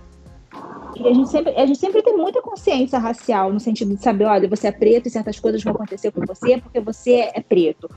E 0.98 1.06
a 1.06 1.14
gente, 1.14 1.30
sempre, 1.30 1.54
a 1.58 1.66
gente 1.66 1.78
sempre 1.78 2.02
tem 2.02 2.16
muita 2.16 2.42
consciência 2.42 2.98
racial, 2.98 3.52
no 3.52 3.60
sentido 3.60 3.94
de 3.94 4.02
saber, 4.02 4.24
olha, 4.24 4.48
você 4.48 4.68
é 4.68 4.72
preto 4.72 5.08
e 5.08 5.10
certas 5.10 5.38
coisas 5.38 5.62
vão 5.62 5.74
acontecer 5.74 6.10
com 6.12 6.22
você 6.26 6.58
porque 6.58 6.80
você 6.80 7.30
é 7.34 7.42
preto. 7.42 7.90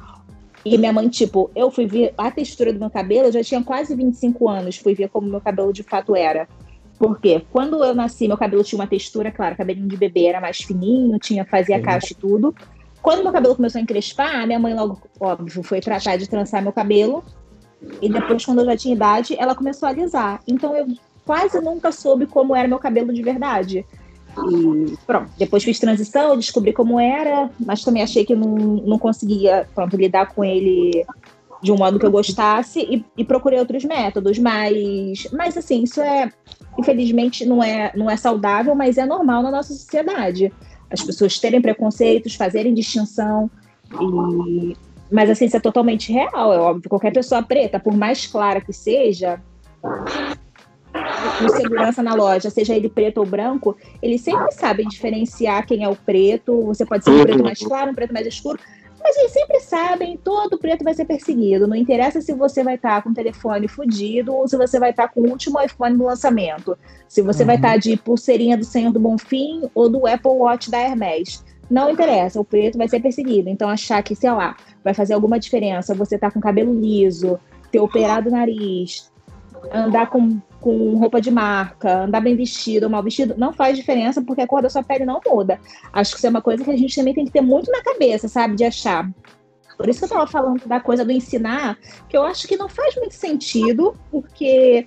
E 0.64 0.76
minha 0.76 0.92
mãe, 0.92 1.08
tipo, 1.08 1.50
eu 1.54 1.70
fui 1.70 1.86
ver 1.86 2.12
a 2.18 2.30
textura 2.30 2.72
do 2.72 2.78
meu 2.78 2.90
cabelo, 2.90 3.28
eu 3.28 3.32
já 3.32 3.42
tinha 3.42 3.62
quase 3.62 3.94
25 3.94 4.48
anos, 4.48 4.76
fui 4.76 4.94
ver 4.94 5.08
como 5.08 5.28
meu 5.28 5.40
cabelo 5.40 5.72
de 5.72 5.82
fato 5.82 6.16
era. 6.16 6.48
Porque 6.98 7.42
quando 7.52 7.82
eu 7.84 7.94
nasci, 7.94 8.26
meu 8.26 8.36
cabelo 8.36 8.64
tinha 8.64 8.78
uma 8.78 8.86
textura, 8.86 9.30
claro, 9.30 9.56
cabelinho 9.56 9.88
de 9.88 9.96
bebê 9.96 10.26
era 10.26 10.40
mais 10.40 10.58
fininho, 10.58 11.18
tinha 11.18 11.44
fazia 11.44 11.76
Sim. 11.76 11.82
caixa 11.82 12.12
e 12.12 12.16
tudo. 12.16 12.54
Quando 13.00 13.22
meu 13.22 13.32
cabelo 13.32 13.54
começou 13.54 13.78
a 13.78 13.82
encrespar, 13.82 14.46
minha 14.46 14.58
mãe 14.58 14.74
logo, 14.74 15.00
óbvio, 15.20 15.62
foi 15.62 15.80
tratar 15.80 16.16
de 16.16 16.28
trançar 16.28 16.60
meu 16.60 16.72
cabelo. 16.72 17.24
E 18.02 18.08
depois, 18.08 18.44
quando 18.44 18.60
eu 18.60 18.64
já 18.64 18.76
tinha 18.76 18.94
idade, 18.94 19.36
ela 19.38 19.54
começou 19.54 19.86
a 19.86 19.90
alisar. 19.90 20.40
Então 20.48 20.76
eu 20.76 20.86
quase 21.24 21.60
nunca 21.60 21.92
soube 21.92 22.26
como 22.26 22.56
era 22.56 22.66
meu 22.66 22.78
cabelo 22.78 23.12
de 23.12 23.22
verdade. 23.22 23.86
E 24.50 24.96
pronto, 25.06 25.30
depois 25.38 25.62
fiz 25.62 25.78
transição, 25.78 26.36
descobri 26.36 26.72
como 26.72 26.98
era, 26.98 27.50
mas 27.58 27.82
também 27.82 28.02
achei 28.02 28.24
que 28.24 28.34
não, 28.34 28.48
não 28.48 28.98
conseguia 28.98 29.68
pronto, 29.74 29.96
lidar 29.96 30.32
com 30.34 30.44
ele 30.44 31.04
de 31.62 31.72
um 31.72 31.76
modo 31.76 31.98
que 31.98 32.06
eu 32.06 32.10
gostasse 32.10 32.80
e, 32.80 33.04
e 33.16 33.24
procurei 33.24 33.58
outros 33.58 33.84
métodos, 33.84 34.38
mas, 34.38 35.26
mas 35.32 35.56
assim, 35.56 35.82
isso 35.82 36.00
é 36.00 36.32
infelizmente 36.78 37.44
não 37.44 37.62
é, 37.62 37.92
não 37.96 38.08
é 38.08 38.16
saudável, 38.16 38.74
mas 38.74 38.96
é 38.96 39.04
normal 39.04 39.42
na 39.42 39.50
nossa 39.50 39.74
sociedade. 39.74 40.52
As 40.90 41.02
pessoas 41.02 41.38
terem 41.38 41.60
preconceitos, 41.60 42.34
fazerem 42.34 42.72
distinção. 42.72 43.50
E... 44.46 44.76
Mas 45.10 45.28
assim, 45.28 45.46
isso 45.46 45.56
é 45.56 45.60
totalmente 45.60 46.12
real, 46.12 46.52
é 46.52 46.58
óbvio. 46.58 46.88
Qualquer 46.88 47.12
pessoa 47.12 47.42
preta, 47.42 47.80
por 47.80 47.96
mais 47.96 48.26
clara 48.26 48.60
que 48.60 48.72
seja, 48.72 49.40
o 51.44 51.48
segurança 51.56 52.02
na 52.02 52.14
loja, 52.14 52.48
seja 52.50 52.74
ele 52.74 52.88
preto 52.88 53.18
ou 53.18 53.26
branco, 53.26 53.76
eles 54.00 54.20
sempre 54.20 54.52
sabem 54.52 54.86
diferenciar 54.86 55.66
quem 55.66 55.82
é 55.82 55.88
o 55.88 55.96
preto. 55.96 56.62
Você 56.66 56.86
pode 56.86 57.04
ser 57.04 57.10
um 57.10 57.22
preto 57.22 57.42
mais 57.42 57.58
claro, 57.58 57.90
um 57.90 57.94
preto 57.94 58.12
mais 58.12 58.26
escuro, 58.26 58.58
mas 59.02 59.16
eles 59.16 59.32
sempre 59.32 59.60
sabem, 59.60 60.16
todo 60.16 60.58
preto 60.58 60.84
vai 60.84 60.94
ser 60.94 61.04
perseguido. 61.04 61.66
Não 61.66 61.76
interessa 61.76 62.20
se 62.20 62.32
você 62.32 62.62
vai 62.64 62.74
estar 62.74 63.02
com 63.02 63.10
o 63.10 63.14
telefone 63.14 63.68
fudido 63.68 64.34
ou 64.34 64.48
se 64.48 64.56
você 64.56 64.78
vai 64.78 64.90
estar 64.90 65.08
com 65.08 65.20
o 65.20 65.30
último 65.30 65.60
iPhone 65.60 65.96
do 65.96 66.04
lançamento. 66.04 66.76
Se 67.08 67.22
você 67.22 67.42
uhum. 67.42 67.46
vai 67.46 67.56
estar 67.56 67.76
de 67.76 67.96
pulseirinha 67.96 68.56
do 68.56 68.64
Senhor 68.64 68.92
do 68.92 69.00
Bonfim 69.00 69.68
ou 69.74 69.88
do 69.88 70.06
Apple 70.06 70.30
Watch 70.30 70.70
da 70.70 70.78
Hermes. 70.78 71.44
Não 71.70 71.90
interessa, 71.90 72.40
o 72.40 72.44
preto 72.44 72.78
vai 72.78 72.88
ser 72.88 73.00
perseguido. 73.00 73.48
Então 73.48 73.68
achar 73.68 74.02
que, 74.02 74.16
sei 74.16 74.30
lá, 74.30 74.56
vai 74.82 74.94
fazer 74.94 75.14
alguma 75.14 75.38
diferença 75.38 75.94
você 75.94 76.18
tá 76.18 76.30
com 76.30 76.40
cabelo 76.40 76.72
liso, 76.78 77.38
ter 77.70 77.78
operado 77.78 78.28
o 78.28 78.32
nariz, 78.32 79.10
andar 79.72 80.10
com 80.10 80.40
com 80.60 80.96
roupa 80.96 81.20
de 81.20 81.30
marca, 81.30 82.04
andar 82.04 82.20
bem 82.20 82.34
vestido 82.34 82.84
ou 82.84 82.90
mal 82.90 83.02
vestido, 83.02 83.34
não 83.36 83.52
faz 83.52 83.76
diferença 83.76 84.22
porque 84.22 84.42
a 84.42 84.46
cor 84.46 84.62
da 84.62 84.68
sua 84.68 84.82
pele 84.82 85.04
não 85.04 85.20
muda. 85.26 85.60
Acho 85.92 86.12
que 86.12 86.18
isso 86.18 86.26
é 86.26 86.30
uma 86.30 86.42
coisa 86.42 86.64
que 86.64 86.70
a 86.70 86.76
gente 86.76 86.94
também 86.94 87.14
tem 87.14 87.24
que 87.24 87.30
ter 87.30 87.40
muito 87.40 87.70
na 87.70 87.82
cabeça, 87.82 88.28
sabe? 88.28 88.56
De 88.56 88.64
achar. 88.64 89.08
Por 89.76 89.88
isso 89.88 90.00
que 90.00 90.04
eu 90.04 90.08
estava 90.08 90.26
falando 90.26 90.66
da 90.66 90.80
coisa 90.80 91.04
do 91.04 91.12
ensinar, 91.12 91.78
que 92.08 92.16
eu 92.16 92.24
acho 92.24 92.48
que 92.48 92.56
não 92.56 92.68
faz 92.68 92.96
muito 92.96 93.14
sentido, 93.14 93.94
porque. 94.10 94.86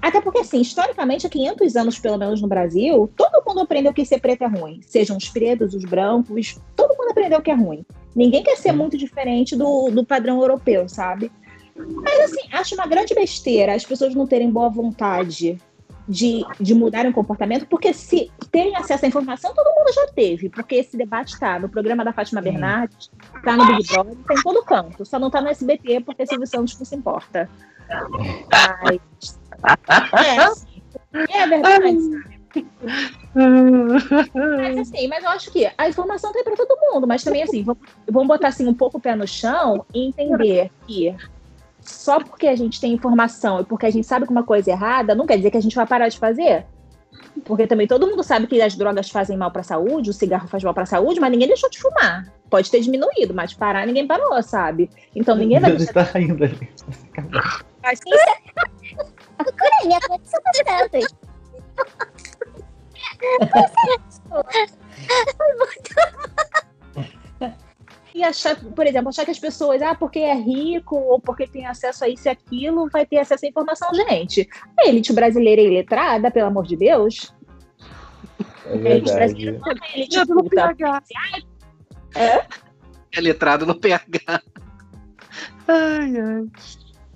Até 0.00 0.18
porque, 0.18 0.38
assim, 0.38 0.62
historicamente, 0.62 1.26
há 1.26 1.30
500 1.30 1.76
anos, 1.76 1.98
pelo 1.98 2.16
menos 2.16 2.40
no 2.40 2.48
Brasil, 2.48 3.10
todo 3.14 3.44
mundo 3.46 3.60
aprendeu 3.60 3.92
que 3.92 4.02
ser 4.02 4.18
preto 4.18 4.44
é 4.44 4.46
ruim. 4.46 4.80
Sejam 4.82 5.18
os 5.18 5.28
pretos, 5.28 5.74
os 5.74 5.84
brancos, 5.84 6.58
todo 6.74 6.96
mundo 6.96 7.10
aprendeu 7.10 7.42
que 7.42 7.50
é 7.50 7.54
ruim. 7.54 7.84
Ninguém 8.16 8.42
quer 8.42 8.56
ser 8.56 8.72
muito 8.72 8.96
diferente 8.96 9.54
do, 9.54 9.90
do 9.90 10.02
padrão 10.02 10.40
europeu, 10.40 10.88
sabe? 10.88 11.30
Mas 11.76 12.20
assim, 12.20 12.48
acho 12.52 12.74
uma 12.74 12.86
grande 12.86 13.14
besteira 13.14 13.74
as 13.74 13.84
pessoas 13.84 14.14
não 14.14 14.26
terem 14.26 14.50
boa 14.50 14.68
vontade 14.68 15.60
de, 16.08 16.44
de 16.58 16.74
mudarem 16.74 17.10
o 17.10 17.14
comportamento, 17.14 17.66
porque 17.66 17.92
se 17.94 18.30
terem 18.50 18.74
acesso 18.76 19.04
à 19.04 19.08
informação, 19.08 19.54
todo 19.54 19.72
mundo 19.74 19.92
já 19.94 20.08
teve, 20.08 20.48
porque 20.48 20.74
esse 20.74 20.96
debate 20.96 21.34
está 21.34 21.58
no 21.58 21.68
programa 21.68 22.04
da 22.04 22.12
Fátima 22.12 22.42
Bernardes, 22.42 23.10
está 23.36 23.56
no 23.56 23.64
Big 23.66 23.86
Brother, 23.86 24.16
tem 24.16 24.36
tá 24.36 24.42
todo 24.42 24.64
canto, 24.64 25.04
só 25.04 25.18
não 25.18 25.28
está 25.28 25.40
no 25.40 25.48
SBT 25.48 26.00
porque 26.00 26.26
Silvio 26.26 26.46
Santos 26.46 26.76
não 26.78 26.84
se 26.84 26.96
importa. 26.96 27.48
Mas, 28.82 29.38
é, 30.26 30.38
assim, 30.38 30.82
é 31.30 31.46
verdade, 31.46 31.84
mas 33.34 34.78
assim, 34.78 35.06
mas 35.06 35.22
eu 35.22 35.30
acho 35.30 35.50
que 35.52 35.70
a 35.78 35.88
informação 35.88 36.32
tem 36.32 36.42
para 36.42 36.56
todo 36.56 36.76
mundo, 36.80 37.06
mas 37.06 37.22
também 37.22 37.42
assim, 37.42 37.62
vamos, 37.62 37.82
vamos 38.08 38.28
botar 38.28 38.48
assim 38.48 38.66
um 38.66 38.74
pouco 38.74 38.98
o 38.98 39.00
pé 39.00 39.14
no 39.14 39.26
chão 39.26 39.86
e 39.94 40.08
entender 40.08 40.70
que 40.86 41.14
só 41.90 42.20
porque 42.20 42.46
a 42.46 42.56
gente 42.56 42.80
tem 42.80 42.92
informação 42.92 43.60
e 43.60 43.64
porque 43.64 43.86
a 43.86 43.90
gente 43.90 44.06
sabe 44.06 44.26
que 44.26 44.32
uma 44.32 44.44
coisa 44.44 44.70
é 44.70 44.74
errada, 44.74 45.14
não 45.14 45.26
quer 45.26 45.36
dizer 45.36 45.50
que 45.50 45.56
a 45.56 45.62
gente 45.62 45.76
vai 45.76 45.86
parar 45.86 46.08
de 46.08 46.18
fazer. 46.18 46.66
Porque 47.44 47.66
também 47.66 47.86
todo 47.86 48.06
mundo 48.06 48.22
sabe 48.22 48.46
que 48.46 48.60
as 48.60 48.74
drogas 48.76 49.10
fazem 49.10 49.36
mal 49.36 49.50
para 49.50 49.60
a 49.60 49.64
saúde, 49.64 50.10
o 50.10 50.12
cigarro 50.12 50.48
faz 50.48 50.62
mal 50.62 50.72
para 50.72 50.84
a 50.84 50.86
saúde, 50.86 51.20
mas 51.20 51.30
ninguém 51.30 51.48
deixou 51.48 51.68
de 51.70 51.78
fumar. 51.78 52.32
Pode 52.48 52.70
ter 52.70 52.80
diminuído, 52.80 53.34
mas 53.34 53.52
parar 53.54 53.86
ninguém 53.86 54.06
parou, 54.06 54.42
sabe? 54.42 54.90
Então 55.14 55.36
ninguém 55.36 55.60
vai. 55.60 55.76
Deixar 55.76 55.92
tá 55.92 56.18
rindo 56.18 56.44
ali. 56.44 56.70
Mas 57.82 58.00
é... 58.06 58.36
Procura 59.36 59.70
aí, 59.82 59.94
aconteceu 59.94 60.40
tanto. 60.64 60.98
E 68.14 68.24
achar, 68.24 68.56
por 68.56 68.86
exemplo, 68.86 69.08
achar 69.08 69.24
que 69.24 69.30
as 69.30 69.38
pessoas, 69.38 69.80
ah, 69.82 69.94
porque 69.94 70.18
é 70.18 70.34
rico 70.34 70.96
ou 70.96 71.20
porque 71.20 71.46
tem 71.46 71.66
acesso 71.66 72.04
a 72.04 72.08
isso 72.08 72.26
e 72.26 72.30
aquilo, 72.30 72.88
vai 72.90 73.06
ter 73.06 73.18
acesso 73.18 73.46
à 73.46 73.48
informação. 73.48 73.88
Gente, 73.94 74.48
a 74.78 74.88
elite 74.88 75.12
brasileira 75.12 75.60
é 75.62 75.66
iletrada, 75.66 76.30
pelo 76.30 76.48
amor 76.48 76.66
de 76.66 76.76
Deus. 76.76 77.32
É 78.66 78.72
A 78.72 78.90
elite 78.90 79.12
verdade. 79.12 79.48
é 79.48 79.52
uma 79.52 79.74
elite 79.94 80.18
Letrado 80.18 80.34
no. 80.34 80.50
PH. 80.50 81.02
É? 82.16 82.46
É 83.12 83.20
letrado 83.20 83.66
no 83.66 83.74
PH. 83.74 84.42
Ai, 85.68 86.16
ai. 86.16 86.46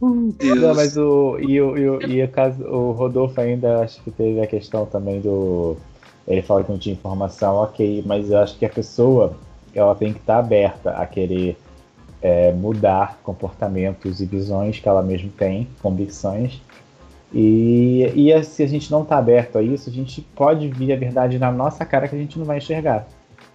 Meu 0.01 0.33
Deus. 0.33 0.61
Não, 0.61 0.75
mas 0.75 0.97
o. 0.97 1.39
E 1.39 1.61
o, 1.61 1.77
e 1.77 1.89
o, 1.89 2.03
e 2.03 2.23
o 2.23 2.29
caso, 2.29 2.63
o 2.65 2.93
Rodolfo 2.93 3.41
ainda 3.41 3.81
acho 3.81 4.03
que 4.03 4.11
teve 4.11 4.41
a 4.41 4.47
questão 4.47 4.87
também 4.87 5.21
do. 5.21 5.77
Ele 6.27 6.43
fala 6.43 6.65
que 6.65 6.71
não 6.71 6.79
tinha 6.79 6.95
informação, 6.95 7.57
ok, 7.57 8.03
mas 8.07 8.31
eu 8.31 8.39
acho 8.39 8.59
que 8.59 8.65
a 8.65 8.71
pessoa 8.71 9.37
ela 9.79 9.95
tem 9.95 10.13
que 10.13 10.19
estar 10.21 10.39
aberta 10.39 10.91
a 10.91 11.07
querer 11.07 11.57
é, 12.23 12.53
mudar 12.53 13.19
comportamentos 13.23 14.21
e 14.21 14.27
visões 14.27 14.79
que 14.79 14.89
ela 14.89 15.03
mesma 15.03 15.31
tem, 15.37 15.69
convicções. 15.83 16.61
E, 17.33 18.11
e 18.15 18.45
se 18.45 18.63
a 18.63 18.67
gente 18.67 18.91
não 18.91 19.03
está 19.03 19.19
aberto 19.19 19.59
a 19.59 19.63
isso, 19.63 19.91
a 19.91 19.93
gente 19.93 20.21
pode 20.21 20.69
vir 20.69 20.93
a 20.93 20.97
verdade 20.97 21.39
na 21.39 21.51
nossa 21.51 21.85
cara 21.85 22.07
que 22.07 22.15
a 22.15 22.19
gente 22.19 22.39
não 22.39 22.47
vai 22.47 22.59
enxergar. 22.59 23.07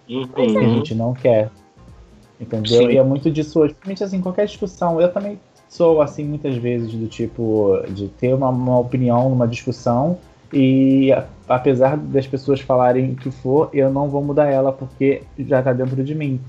que 0.06 0.58
a 0.58 0.60
Uhum. 0.60 0.74
gente 0.74 0.94
não 0.94 1.14
quer. 1.14 1.50
Entendeu? 2.38 2.82
Sim. 2.82 2.90
E 2.90 2.96
é 2.96 3.02
muito 3.02 3.30
disso 3.30 3.60
hoje. 3.60 3.74
Principalmente 3.74 4.04
assim, 4.04 4.20
qualquer 4.20 4.46
discussão. 4.46 5.00
Eu 5.00 5.12
também 5.12 5.38
sou 5.68 6.02
assim 6.02 6.24
muitas 6.24 6.56
vezes 6.56 6.92
do 6.92 7.06
tipo 7.06 7.80
de 7.90 8.08
ter 8.08 8.34
uma, 8.34 8.48
uma 8.48 8.78
opinião 8.78 9.28
numa 9.30 9.46
discussão 9.46 10.18
e 10.52 11.10
apesar 11.50 11.96
das 11.96 12.28
pessoas 12.28 12.60
falarem 12.60 13.12
o 13.12 13.16
que 13.16 13.30
for, 13.30 13.68
eu 13.72 13.90
não 13.90 14.08
vou 14.08 14.22
mudar 14.22 14.46
ela 14.46 14.72
porque 14.72 15.22
já 15.36 15.60
tá 15.60 15.72
dentro 15.72 16.02
de 16.04 16.14
mim. 16.14 16.40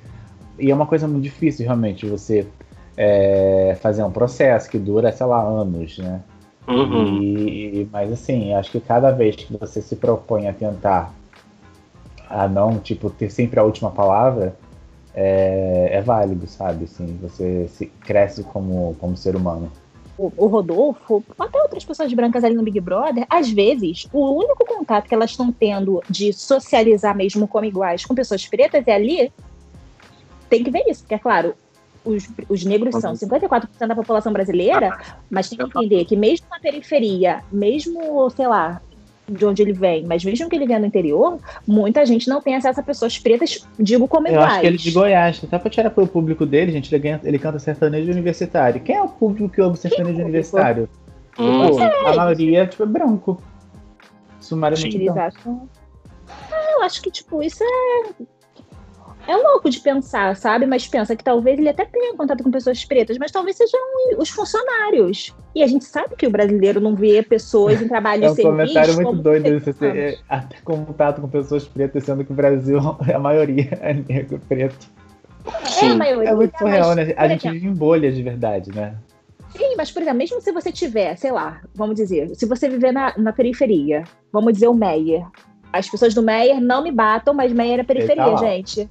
E 0.59 0.69
é 0.69 0.75
uma 0.75 0.85
coisa 0.85 1.07
muito 1.07 1.23
difícil 1.23 1.65
realmente 1.65 2.05
você 2.05 2.45
é, 2.95 3.75
fazer 3.81 4.03
um 4.03 4.11
processo 4.11 4.69
que 4.69 4.77
dura, 4.77 5.11
sei 5.11 5.25
lá, 5.25 5.41
anos, 5.41 5.97
né? 5.97 6.21
Uhum. 6.67 7.19
E, 7.19 7.89
mas 7.91 8.11
assim, 8.11 8.53
acho 8.53 8.71
que 8.71 8.79
cada 8.79 9.09
vez 9.09 9.35
que 9.35 9.57
você 9.57 9.81
se 9.81 9.95
propõe 9.95 10.47
a 10.47 10.53
tentar 10.53 11.11
a 12.29 12.47
não, 12.47 12.77
tipo, 12.77 13.09
ter 13.09 13.31
sempre 13.31 13.59
a 13.59 13.63
última 13.63 13.89
palavra, 13.89 14.55
é, 15.15 15.89
é 15.93 16.01
válido, 16.01 16.45
sabe? 16.45 16.85
Assim, 16.85 17.17
você 17.19 17.67
se 17.67 17.87
cresce 17.87 18.43
como, 18.43 18.95
como 18.99 19.17
ser 19.17 19.35
humano. 19.35 19.69
O, 20.21 20.31
o 20.37 20.47
Rodolfo, 20.47 21.23
até 21.39 21.59
outras 21.61 21.83
pessoas 21.83 22.13
brancas 22.13 22.43
ali 22.43 22.53
no 22.53 22.61
Big 22.61 22.79
Brother, 22.79 23.25
às 23.27 23.49
vezes, 23.49 24.07
o 24.13 24.31
único 24.37 24.63
contato 24.65 25.07
que 25.07 25.15
elas 25.15 25.31
estão 25.31 25.51
tendo 25.51 26.01
de 26.07 26.31
socializar 26.31 27.15
mesmo 27.15 27.47
como 27.47 27.65
iguais 27.65 28.05
com 28.05 28.13
pessoas 28.13 28.45
pretas 28.45 28.83
é 28.85 28.93
ali. 28.93 29.33
Tem 30.47 30.63
que 30.63 30.69
ver 30.69 30.83
isso, 30.87 31.01
porque, 31.01 31.15
é 31.15 31.19
claro, 31.19 31.55
os, 32.05 32.29
os 32.47 32.63
negros 32.63 32.95
são 32.95 33.13
54% 33.13 33.87
da 33.87 33.95
população 33.95 34.31
brasileira, 34.31 34.99
mas 35.29 35.49
tem 35.49 35.57
que 35.57 35.63
entender 35.63 36.05
que 36.05 36.15
mesmo 36.15 36.45
na 36.51 36.59
periferia, 36.59 37.43
mesmo, 37.51 38.29
sei 38.29 38.47
lá, 38.47 38.81
de 39.31 39.45
onde 39.45 39.61
ele 39.61 39.73
vem, 39.73 40.05
mas 40.05 40.23
mesmo 40.23 40.49
que 40.49 40.55
ele 40.55 40.65
venha 40.67 40.79
do 40.79 40.85
interior, 40.85 41.39
muita 41.67 42.05
gente 42.05 42.27
não 42.29 42.41
tem 42.41 42.55
acesso 42.55 42.79
a 42.79 42.83
pessoas 42.83 43.17
pretas, 43.17 43.65
digo 43.79 44.07
como 44.07 44.27
Eu 44.27 44.33
iguais. 44.33 44.51
acho 44.51 44.59
que 44.61 44.67
ele 44.67 44.75
é 44.75 44.79
de 44.79 44.91
Goiás, 44.91 45.41
até 45.43 45.57
pra 45.57 45.69
tirar 45.69 45.89
pro 45.89 46.05
público 46.07 46.45
dele, 46.45 46.71
gente, 46.71 46.93
ele, 46.93 47.01
ganha- 47.01 47.21
ele 47.23 47.39
canta 47.39 47.57
sertanejo 47.59 48.11
universitário. 48.11 48.81
Quem 48.81 48.95
é 48.95 49.01
o 49.01 49.07
público 49.09 49.49
que 49.49 49.61
ouve 49.61 49.77
sertanejo 49.77 50.07
público? 50.09 50.27
universitário? 50.29 50.89
Hum. 51.39 51.67
Pô, 51.69 51.79
a 52.09 52.15
maioria 52.15 52.67
tipo, 52.67 52.83
é 52.83 52.85
branco. 52.85 53.41
Sumariamente 54.39 54.97
branco. 54.97 55.19
acham. 55.19 55.69
Ah, 56.51 56.71
eu 56.77 56.81
acho 56.83 57.01
que, 57.01 57.11
tipo, 57.11 57.41
isso 57.43 57.63
é. 57.63 58.23
É 59.27 59.35
louco 59.35 59.69
de 59.69 59.79
pensar, 59.79 60.35
sabe? 60.35 60.65
Mas 60.65 60.87
pensa 60.87 61.15
que 61.15 61.23
talvez 61.23 61.59
ele 61.59 61.69
até 61.69 61.85
tenha 61.85 62.15
contato 62.15 62.43
com 62.43 62.51
pessoas 62.51 62.83
pretas, 62.83 63.17
mas 63.17 63.31
talvez 63.31 63.55
sejam 63.55 63.79
os 64.17 64.29
funcionários. 64.29 65.33
E 65.55 65.63
a 65.63 65.67
gente 65.67 65.85
sabe 65.85 66.15
que 66.15 66.25
o 66.25 66.29
brasileiro 66.29 66.79
não 66.79 66.95
vê 66.95 67.21
pessoas 67.21 67.81
em 67.81 67.87
trabalho 67.87 68.25
É 68.25 68.31
um 68.31 68.35
comentário 68.35 68.93
muito 68.95 69.07
como 69.07 69.21
doido 69.21 69.47
isso, 69.55 69.71
você 69.71 69.85
humanos. 69.85 70.03
é, 70.03 70.17
até 70.27 70.57
contato 70.63 71.21
com 71.21 71.29
pessoas 71.29 71.67
pretas, 71.67 72.03
sendo 72.03 72.25
que 72.25 72.31
o 72.31 72.35
Brasil, 72.35 72.79
a 73.13 73.19
maioria 73.19 73.77
é 73.81 73.93
negro 73.93 74.39
preto. 74.47 74.89
É 75.81 75.85
a 75.85 75.95
maioria. 75.95 76.29
É 76.29 76.35
muito 76.35 76.51
mas, 76.51 76.59
surreal, 76.59 76.95
né? 76.95 77.13
A 77.15 77.27
gente 77.27 77.47
exemplo, 77.47 77.59
vive 77.59 77.67
em 77.67 77.73
bolhas 77.73 78.15
de 78.15 78.23
verdade, 78.23 78.71
né? 78.73 78.95
Sim, 79.49 79.75
mas, 79.75 79.91
por 79.91 80.01
exemplo, 80.01 80.17
mesmo 80.17 80.41
se 80.41 80.51
você 80.51 80.71
tiver, 80.71 81.15
sei 81.17 81.31
lá, 81.31 81.61
vamos 81.75 81.95
dizer, 81.95 82.33
se 82.35 82.45
você 82.45 82.69
viver 82.69 82.91
na, 82.91 83.13
na 83.17 83.33
periferia, 83.33 84.03
vamos 84.31 84.53
dizer 84.53 84.67
o 84.67 84.73
Meyer. 84.73 85.25
As 85.73 85.89
pessoas 85.89 86.13
do 86.13 86.21
Meyer 86.21 86.61
não 86.61 86.83
me 86.83 86.91
batam, 86.91 87.33
mas 87.33 87.51
Meyer 87.51 87.79
é 87.79 87.83
periferia, 87.83 88.23
tá 88.23 88.35
gente. 88.37 88.89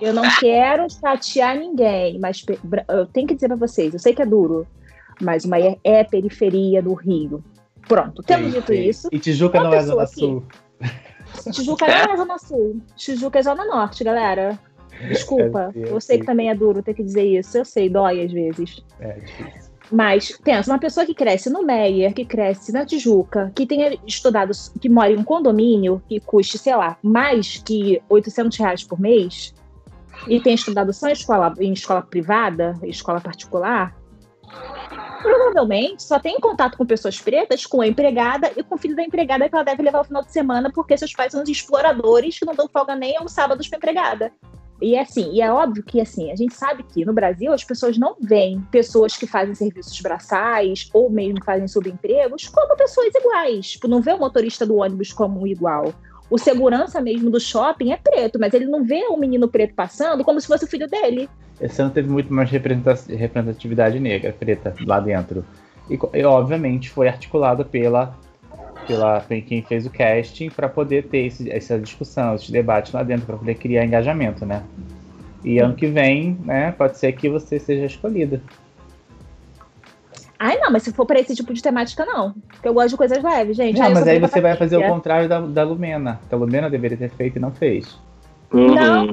Eu 0.00 0.12
não 0.12 0.22
quero 0.40 0.86
chatear 0.90 1.56
ninguém, 1.58 2.18
mas 2.18 2.44
eu 2.88 3.06
tenho 3.06 3.26
que 3.26 3.34
dizer 3.34 3.48
pra 3.48 3.56
vocês, 3.56 3.92
eu 3.92 3.98
sei 4.00 4.14
que 4.14 4.22
é 4.22 4.26
duro, 4.26 4.66
mas 5.20 5.44
o 5.44 5.48
Meyer 5.50 5.78
é 5.84 6.04
periferia 6.04 6.82
do 6.82 6.94
Rio. 6.94 7.42
Pronto, 7.88 8.22
tendo 8.22 8.44
Sim, 8.46 8.50
dito 8.52 8.72
isso, 8.72 9.08
E 9.10 9.18
Tijuca 9.18 9.58
uma 9.58 9.64
não 9.70 9.74
é 9.74 9.82
Zona 9.82 10.02
aqui- 10.02 10.14
Sul. 10.20 10.44
Tijuca 11.52 11.86
não 11.86 12.12
é 12.12 12.16
Zona 12.16 12.38
Sul, 12.38 12.80
Tijuca 12.96 13.38
é 13.38 13.42
Zona 13.42 13.64
Norte, 13.64 14.04
galera. 14.04 14.58
Desculpa, 15.08 15.72
É, 15.76 15.92
eu 15.92 16.00
sei 16.00 16.16
sim. 16.16 16.20
que 16.20 16.26
também 16.26 16.50
é 16.50 16.54
duro 16.54 16.82
ter 16.82 16.92
que 16.94 17.02
dizer 17.04 17.24
isso, 17.24 17.56
eu 17.56 17.64
sei, 17.64 17.88
dói 17.88 18.24
às 18.24 18.32
vezes. 18.32 18.84
É 19.00 19.12
difícil. 19.12 19.68
Mas 19.90 20.36
pensa, 20.44 20.70
uma 20.70 20.78
pessoa 20.78 21.06
que 21.06 21.14
cresce 21.14 21.48
no 21.48 21.62
Meyer, 21.62 22.12
que 22.12 22.24
cresce 22.24 22.72
na 22.72 22.84
Tijuca, 22.84 23.50
que 23.54 23.64
tenha 23.64 23.96
estudado, 24.06 24.50
que 24.80 24.88
mora 24.88 25.10
em 25.10 25.16
um 25.16 25.24
condomínio 25.24 26.02
que 26.06 26.20
custe, 26.20 26.58
sei 26.58 26.76
lá, 26.76 26.98
mais 27.02 27.62
que 27.64 28.02
800 28.08 28.58
reais 28.58 28.84
por 28.84 29.00
mês, 29.00 29.54
e 30.26 30.40
tenha 30.40 30.54
estudado 30.54 30.92
só 30.92 31.08
em 31.08 31.12
escola, 31.12 31.54
em 31.58 31.72
escola 31.72 32.02
privada, 32.02 32.74
escola 32.82 33.20
particular, 33.20 33.94
provavelmente 35.22 36.02
só 36.02 36.18
tem 36.18 36.38
contato 36.40 36.76
com 36.76 36.86
pessoas 36.86 37.20
pretas, 37.20 37.66
com 37.66 37.80
a 37.80 37.86
empregada 37.86 38.50
e 38.56 38.62
com 38.62 38.74
o 38.74 38.78
filho 38.78 38.96
da 38.96 39.02
empregada 39.02 39.48
que 39.48 39.54
ela 39.54 39.64
deve 39.64 39.82
levar 39.82 40.00
o 40.00 40.04
final 40.04 40.22
de 40.22 40.32
semana, 40.32 40.70
porque 40.72 40.96
seus 40.96 41.12
pais 41.12 41.32
são 41.32 41.42
exploradores 41.42 42.38
que 42.38 42.44
não 42.44 42.54
dão 42.54 42.68
folga 42.68 42.94
nem 42.94 43.16
aos 43.16 43.32
sábados 43.32 43.68
para 43.68 43.78
empregada. 43.78 44.32
E 44.80 44.94
é 44.94 45.00
assim, 45.00 45.32
e 45.32 45.40
é 45.40 45.52
óbvio 45.52 45.82
que 45.82 46.00
assim, 46.00 46.30
a 46.30 46.36
gente 46.36 46.54
sabe 46.54 46.84
que 46.84 47.04
no 47.04 47.12
Brasil 47.12 47.52
as 47.52 47.64
pessoas 47.64 47.98
não 47.98 48.16
veem 48.20 48.60
pessoas 48.70 49.16
que 49.16 49.26
fazem 49.26 49.54
serviços 49.54 50.00
braçais 50.00 50.88
ou 50.94 51.10
mesmo 51.10 51.42
fazem 51.44 51.66
subempregos 51.66 52.48
como 52.48 52.76
pessoas 52.76 53.12
iguais. 53.12 53.72
Tipo, 53.72 53.88
não 53.88 54.00
vê 54.00 54.12
o 54.12 54.18
motorista 54.18 54.64
do 54.64 54.76
ônibus 54.76 55.12
como 55.12 55.46
igual. 55.48 55.92
O 56.30 56.36
segurança 56.36 57.00
mesmo 57.00 57.30
do 57.30 57.40
shopping 57.40 57.92
é 57.92 57.96
preto, 57.96 58.38
mas 58.38 58.52
ele 58.52 58.66
não 58.66 58.84
vê 58.84 59.06
um 59.08 59.16
menino 59.16 59.48
preto 59.48 59.74
passando 59.74 60.22
como 60.24 60.40
se 60.40 60.46
fosse 60.46 60.64
o 60.64 60.68
filho 60.68 60.86
dele. 60.86 61.28
Esse 61.60 61.80
ano 61.80 61.90
teve 61.90 62.08
muito 62.08 62.32
mais 62.32 62.50
representa- 62.50 62.98
representatividade 63.08 63.98
negra, 63.98 64.32
preta, 64.32 64.74
lá 64.86 65.00
dentro. 65.00 65.44
E, 65.90 65.98
e, 66.18 66.24
obviamente 66.24 66.90
foi 66.90 67.08
articulado 67.08 67.64
pela, 67.64 68.14
pela 68.86 69.24
quem 69.46 69.62
fez 69.62 69.86
o 69.86 69.90
casting 69.90 70.50
para 70.50 70.68
poder 70.68 71.04
ter 71.08 71.26
esse- 71.26 71.50
essa 71.50 71.78
discussão, 71.78 72.34
esse 72.34 72.52
debate 72.52 72.94
lá 72.94 73.02
dentro, 73.02 73.26
para 73.26 73.38
poder 73.38 73.54
criar 73.54 73.84
engajamento, 73.84 74.44
né? 74.44 74.62
E 75.42 75.58
ano 75.58 75.74
que 75.74 75.86
vem, 75.86 76.36
né, 76.44 76.72
pode 76.72 76.98
ser 76.98 77.12
que 77.12 77.28
você 77.28 77.58
seja 77.58 77.86
escolhida. 77.86 78.42
Ai, 80.38 80.56
não, 80.58 80.70
mas 80.70 80.84
se 80.84 80.92
for 80.92 81.04
pra 81.04 81.18
esse 81.18 81.34
tipo 81.34 81.52
de 81.52 81.60
temática, 81.62 82.04
não. 82.04 82.32
Porque 82.48 82.68
eu 82.68 82.74
gosto 82.74 82.90
de 82.90 82.96
coisas 82.96 83.22
leves, 83.22 83.56
gente. 83.56 83.78
Não, 83.78 83.86
eu 83.88 83.94
mas 83.94 84.06
aí 84.06 84.18
você 84.20 84.40
vai 84.40 84.56
fazer 84.56 84.76
o 84.76 84.86
contrário 84.88 85.28
da, 85.28 85.40
da 85.40 85.64
Lumena. 85.64 86.20
Que 86.28 86.34
a 86.34 86.38
Lumena 86.38 86.70
deveria 86.70 86.96
ter 86.96 87.10
feito 87.10 87.36
e 87.36 87.40
não 87.40 87.50
fez. 87.50 87.98
Uhum. 88.52 88.74
Não. 88.74 89.06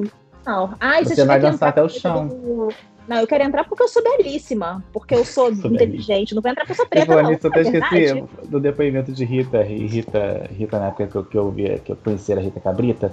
Não. 0.46 0.74
Ai, 0.78 1.00
eu 1.02 1.06
Você 1.06 1.24
vai 1.24 1.40
dançar 1.40 1.70
até 1.70 1.82
o 1.82 1.88
chão. 1.88 2.28
do- 2.28 2.68
Não, 3.08 3.16
eu 3.18 3.26
quero 3.26 3.42
entrar 3.42 3.64
porque 3.64 3.82
eu 3.82 3.88
sou 3.88 4.02
belíssima. 4.02 4.84
Porque 4.92 5.14
eu 5.16 5.24
sou, 5.24 5.52
Sou 5.54 5.72
inteligente. 5.72 6.32
Não 6.34 6.40
vou 6.40 6.50
entrar 6.50 6.62
porque 6.62 6.72
eu 6.72 6.76
sou 6.76 6.84
Eu 6.84 6.88
preta, 6.90 7.06
falando 7.06 7.24
não. 7.24 7.30
nisso, 7.32 7.46
eu 7.46 7.50
até 7.50 7.60
É 7.60 7.62
esqueci 7.62 8.24
do 8.48 8.60
depoimento 8.60 9.12
de 9.12 9.24
Rita, 9.24 9.64
e 9.64 9.84
Rita, 9.86 10.48
Rita 10.52 10.78
na 10.78 10.86
época 10.86 11.06
que 11.08 11.16
eu, 11.16 11.24
que 11.24 11.36
eu, 11.36 11.50
via, 11.50 11.78
que 11.80 11.90
eu 11.90 11.96
conheci 11.96 12.32
a 12.32 12.38
Rita 12.38 12.60
Cabrita. 12.60 13.12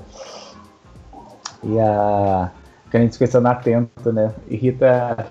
E 1.63 1.79
a. 1.79 2.51
Que 2.91 2.97
a 2.97 2.99
gente 2.99 3.13
se 3.13 3.17
conheceu 3.17 3.41
na 3.41 3.51
Atento, 3.51 4.13
né? 4.13 4.31
E 4.47 4.55
Rita. 4.55 5.25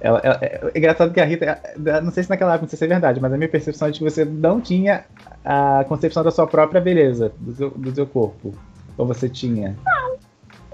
Ela, 0.00 0.18
ela- 0.22 0.38
é, 0.40 0.70
é 0.74 0.78
engraçado 0.78 1.12
que 1.12 1.20
a 1.20 1.24
Rita, 1.24 1.44
é, 1.44 2.00
não 2.00 2.10
sei 2.10 2.22
se 2.22 2.30
naquela 2.30 2.52
época, 2.52 2.62
não 2.64 2.68
sei 2.70 2.78
se 2.78 2.84
é 2.84 2.88
verdade, 2.88 3.20
mas 3.20 3.32
a 3.32 3.36
minha 3.36 3.48
percepção 3.48 3.88
é 3.88 3.90
de 3.90 3.98
que 3.98 4.04
você 4.04 4.24
não 4.24 4.60
tinha 4.60 5.04
a 5.44 5.84
concepção 5.88 6.22
da 6.22 6.30
sua 6.30 6.46
própria 6.46 6.80
beleza, 6.80 7.32
do 7.38 7.54
seu, 7.54 7.70
do 7.70 7.94
seu 7.94 8.06
corpo. 8.06 8.54
Ou 8.96 9.06
você 9.06 9.28
tinha? 9.28 9.76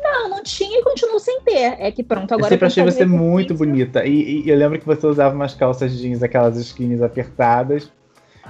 Não, 0.02 0.28
não 0.28 0.42
tinha 0.42 0.78
e 0.78 0.82
continuo 0.82 1.18
sem 1.18 1.40
ter. 1.40 1.74
É 1.78 1.90
que 1.90 2.02
pronto, 2.02 2.32
agora. 2.32 2.46
eu 2.46 2.48
sempre 2.50 2.64
eu 2.64 2.68
achei 2.68 2.84
você 2.84 3.04
muito 3.04 3.52
exercício. 3.52 3.56
bonita. 3.56 4.04
E, 4.04 4.44
e 4.44 4.50
eu 4.50 4.56
lembro 4.56 4.78
que 4.78 4.86
você 4.86 5.06
usava 5.06 5.34
umas 5.34 5.54
calças 5.54 5.92
jeans, 5.98 6.22
aquelas 6.22 6.56
skinnies 6.56 7.02
apertadas. 7.02 7.90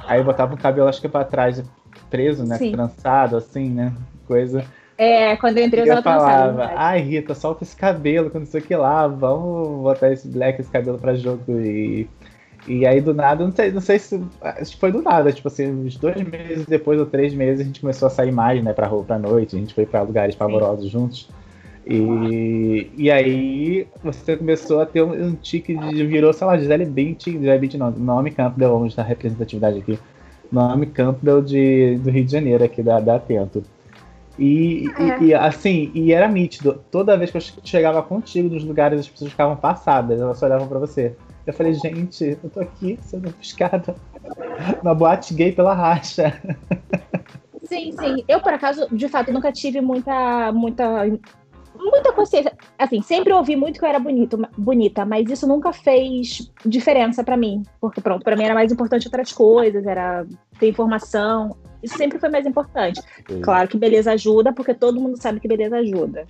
Aí 0.06 0.22
botava 0.22 0.54
o 0.54 0.58
cabelo, 0.58 0.88
acho 0.88 1.00
que 1.00 1.08
pra 1.08 1.24
trás, 1.24 1.62
preso, 2.10 2.44
né? 2.44 2.58
Sim. 2.58 2.72
Trançado, 2.72 3.36
assim, 3.36 3.70
né? 3.70 3.92
Coisa. 4.26 4.64
É, 4.98 5.36
quando 5.36 5.58
eu 5.58 5.66
entrei 5.66 5.82
eu 5.82 5.86
tava 5.86 6.02
falava, 6.02 6.54
trançada. 6.54 6.80
ai 6.80 7.00
Rita, 7.00 7.34
solta 7.34 7.64
esse 7.64 7.76
cabelo, 7.76 8.30
que 8.30 8.38
não 8.38 8.46
sei 8.46 8.60
o 8.60 8.64
que 8.64 8.74
lá, 8.74 9.06
vamos 9.06 9.82
botar 9.82 10.10
esse 10.10 10.26
black, 10.28 10.60
esse 10.60 10.70
cabelo 10.70 10.98
pra 10.98 11.14
jogo. 11.14 11.42
E, 11.48 12.08
e 12.66 12.86
aí 12.86 13.00
do 13.00 13.12
nada, 13.12 13.44
não 13.44 13.52
sei, 13.52 13.70
não 13.70 13.80
sei 13.80 13.98
se. 13.98 14.18
Foi 14.80 14.90
do 14.90 15.02
nada, 15.02 15.32
tipo 15.32 15.48
assim, 15.48 15.66
uns 15.66 15.96
dois 15.96 16.16
meses 16.22 16.64
depois 16.66 16.98
ou 16.98 17.06
três 17.06 17.34
meses 17.34 17.60
a 17.60 17.64
gente 17.64 17.80
começou 17.80 18.06
a 18.06 18.10
sair 18.10 18.32
mais, 18.32 18.62
né, 18.64 18.72
pra 18.72 18.86
rua 18.86 19.04
pra 19.04 19.18
noite, 19.18 19.54
a 19.54 19.58
gente 19.58 19.74
foi 19.74 19.84
pra 19.84 20.02
lugares 20.02 20.34
pavorosos 20.34 20.90
juntos. 20.90 21.28
E, 21.86 22.90
e 22.96 23.10
aí 23.12 23.86
você 24.02 24.36
começou 24.36 24.80
a 24.80 24.86
ter 24.86 25.02
um, 25.02 25.12
um 25.12 25.34
tique 25.36 25.76
de 25.76 26.04
virou, 26.04 26.32
sei 26.32 26.46
lá, 26.46 26.58
Gisele 26.58 26.84
Bündchen, 26.84 27.34
Gisele 27.34 27.58
Bündchen 27.60 27.78
não, 27.78 27.90
Naomi 27.92 28.32
Campbell, 28.32 28.70
vamos 28.70 28.94
dar 28.94 29.04
representatividade 29.04 29.78
aqui. 29.78 29.98
Naomi 30.50 30.86
Campbell 30.86 31.42
de, 31.42 31.96
do 31.98 32.10
Rio 32.10 32.24
de 32.24 32.32
Janeiro, 32.32 32.64
aqui 32.64 32.82
da, 32.82 32.98
da 32.98 33.16
Atento. 33.16 33.62
E, 34.38 34.92
É. 34.98 35.22
e- 35.22 35.26
e, 35.28 35.34
assim, 35.34 35.90
e 35.94 36.12
era 36.12 36.28
nítido. 36.28 36.84
Toda 36.90 37.16
vez 37.16 37.30
que 37.30 37.38
eu 37.38 37.42
chegava 37.64 38.02
contigo 38.02 38.48
nos 38.52 38.64
lugares, 38.64 39.00
as 39.00 39.08
pessoas 39.08 39.30
ficavam 39.30 39.56
passadas, 39.56 40.20
elas 40.20 40.38
só 40.38 40.46
olhavam 40.46 40.68
pra 40.68 40.78
você. 40.78 41.16
Eu 41.46 41.52
falei, 41.54 41.72
gente, 41.74 42.36
eu 42.42 42.50
tô 42.50 42.60
aqui 42.60 42.98
sendo 43.02 43.30
buscada 43.30 43.94
na 44.82 44.92
boate 44.94 45.32
gay 45.34 45.52
pela 45.52 45.72
racha. 45.74 46.32
Sim, 47.64 47.90
sim. 47.98 48.24
Eu, 48.28 48.40
por 48.40 48.52
acaso, 48.52 48.86
de 48.94 49.08
fato, 49.08 49.32
nunca 49.32 49.50
tive 49.50 49.80
muita, 49.80 50.52
muita, 50.52 51.04
muita 51.78 52.12
consciência. 52.12 52.52
Assim, 52.78 53.02
sempre 53.02 53.32
ouvi 53.32 53.56
muito 53.56 53.78
que 53.78 53.84
eu 53.84 53.88
era 53.88 53.98
bonito, 53.98 54.38
bonita, 54.56 55.04
mas 55.04 55.30
isso 55.30 55.46
nunca 55.46 55.72
fez 55.72 56.50
diferença 56.64 57.22
pra 57.22 57.36
mim. 57.36 57.62
Porque, 57.80 58.00
pronto, 58.00 58.24
pra 58.24 58.36
mim 58.36 58.44
era 58.44 58.54
mais 58.54 58.72
importante 58.72 59.06
outras 59.06 59.32
coisas, 59.32 59.86
era 59.86 60.26
ter 60.58 60.68
informação. 60.68 61.56
Isso 61.82 61.96
sempre 61.96 62.18
foi 62.18 62.28
mais 62.28 62.46
importante. 62.46 63.00
Claro 63.42 63.68
que 63.68 63.76
beleza 63.76 64.12
ajuda, 64.12 64.52
porque 64.52 64.74
todo 64.74 65.00
mundo 65.00 65.20
sabe 65.20 65.40
que 65.40 65.48
beleza 65.48 65.76
ajuda. 65.76 66.26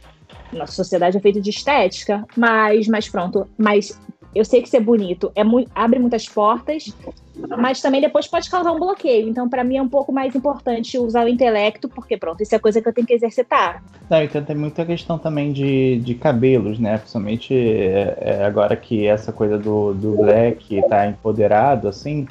Nossa 0.52 0.72
sociedade 0.72 1.16
é 1.16 1.20
feita 1.20 1.40
de 1.40 1.50
estética, 1.50 2.24
mas, 2.36 2.88
mas 2.88 3.08
pronto. 3.08 3.48
Mas 3.56 3.98
eu 4.34 4.44
sei 4.44 4.60
que 4.60 4.68
ser 4.68 4.80
bonito 4.80 5.32
é 5.34 5.42
abre 5.74 5.98
muitas 5.98 6.28
portas, 6.28 6.94
mas 7.58 7.80
também 7.80 8.00
depois 8.00 8.26
pode 8.26 8.48
causar 8.48 8.72
um 8.72 8.78
bloqueio. 8.78 9.28
Então, 9.28 9.48
pra 9.48 9.62
mim, 9.62 9.76
é 9.76 9.82
um 9.82 9.88
pouco 9.88 10.12
mais 10.12 10.34
importante 10.34 10.98
usar 10.98 11.24
o 11.24 11.28
intelecto, 11.28 11.88
porque 11.88 12.16
pronto, 12.16 12.42
isso 12.42 12.54
é 12.54 12.58
coisa 12.58 12.80
que 12.80 12.88
eu 12.88 12.92
tenho 12.92 13.06
que 13.06 13.12
exercitar. 13.12 13.82
Não, 14.08 14.22
então 14.22 14.42
tem 14.42 14.56
muita 14.56 14.84
questão 14.84 15.18
também 15.18 15.52
de, 15.52 15.98
de 15.98 16.14
cabelos, 16.14 16.78
né? 16.78 16.98
Principalmente 16.98 17.54
é, 17.54 18.18
é, 18.20 18.44
agora 18.44 18.76
que 18.76 19.06
essa 19.06 19.32
coisa 19.32 19.58
do, 19.58 19.92
do 19.92 20.16
black 20.16 20.80
tá 20.88 21.06
empoderado, 21.06 21.88
assim, 21.88 22.26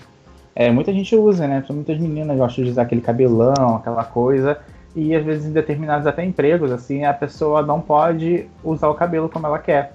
é, 0.56 0.72
muita 0.72 0.92
gente 0.92 1.16
usa, 1.16 1.48
né? 1.48 1.64
Muitas 1.70 2.00
meninas 2.00 2.38
gostam 2.38 2.64
de 2.64 2.72
usar 2.72 2.84
aquele 2.84 3.02
cabelão, 3.02 3.76
aquela 3.76 4.04
coisa, 4.04 4.58
e 4.96 5.14
às 5.14 5.24
vezes 5.24 5.46
em 5.46 5.52
determinados 5.52 6.08
até 6.08 6.24
empregos, 6.24 6.72
assim, 6.72 7.04
a 7.04 7.14
pessoa 7.14 7.62
não 7.62 7.82
pode 7.82 8.48
usar 8.64 8.90
o 8.90 8.96
cabelo 8.96 9.30
como 9.30 9.46
ela 9.46 9.60
quer. 9.60 9.94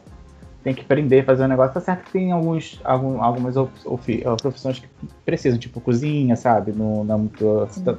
Tem 0.63 0.75
que 0.75 0.85
prender, 0.85 1.25
fazer 1.25 1.45
um 1.45 1.49
negócio. 1.49 1.73
Tá 1.73 1.81
certo 1.81 2.05
que 2.05 2.13
tem 2.13 2.33
alguns, 2.33 2.81
algum, 2.85 3.23
algumas 3.23 3.57
eh, 3.57 4.37
profissões 4.43 4.79
que 4.79 4.89
precisam, 5.25 5.59
tipo 5.59 5.81
cozinha, 5.81 6.37
sabe? 6.37 6.73
No, 6.73 7.03
na, 7.03 7.17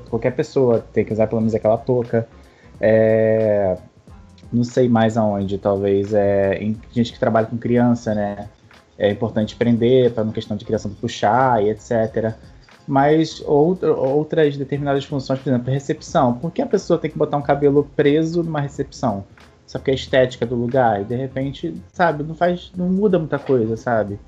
qualquer 0.09 0.35
pessoa 0.35 0.79
tem 0.93 1.03
que 1.03 1.11
usar 1.11 1.25
pelo 1.27 1.41
menos 1.41 1.55
aquela 1.55 1.77
touca. 1.77 2.27
É, 2.79 3.77
não 4.51 4.63
sei 4.63 4.89
mais 4.89 5.17
aonde, 5.17 5.57
talvez 5.57 6.13
é 6.13 6.57
em 6.61 6.77
gente 6.91 7.13
que 7.13 7.19
trabalha 7.19 7.47
com 7.47 7.57
criança, 7.57 8.13
né? 8.13 8.49
É 8.97 9.09
importante 9.09 9.55
prender 9.55 10.11
para 10.13 10.23
uma 10.23 10.33
questão 10.33 10.55
de 10.55 10.63
criação 10.63 10.91
do 10.91 10.97
puxar 10.97 11.63
e 11.63 11.69
etc. 11.69 12.35
Mas 12.87 13.41
outra, 13.45 13.93
outras 13.93 14.57
determinadas 14.57 15.05
funções, 15.05 15.39
por 15.39 15.49
exemplo, 15.49 15.71
recepção. 15.71 16.33
Por 16.33 16.51
que 16.51 16.61
a 16.61 16.67
pessoa 16.67 16.99
tem 16.99 17.09
que 17.09 17.17
botar 17.17 17.37
um 17.37 17.41
cabelo 17.41 17.89
preso 17.95 18.43
numa 18.43 18.59
recepção? 18.59 19.23
Só 19.71 19.79
é 19.85 19.91
a 19.91 19.93
estética 19.93 20.45
do 20.45 20.53
lugar 20.53 20.99
e 20.99 21.05
de 21.05 21.15
repente, 21.15 21.73
sabe, 21.93 22.23
não 22.23 22.35
faz, 22.35 22.73
não 22.75 22.89
muda 22.89 23.17
muita 23.17 23.39
coisa, 23.39 23.77
sabe? 23.77 24.19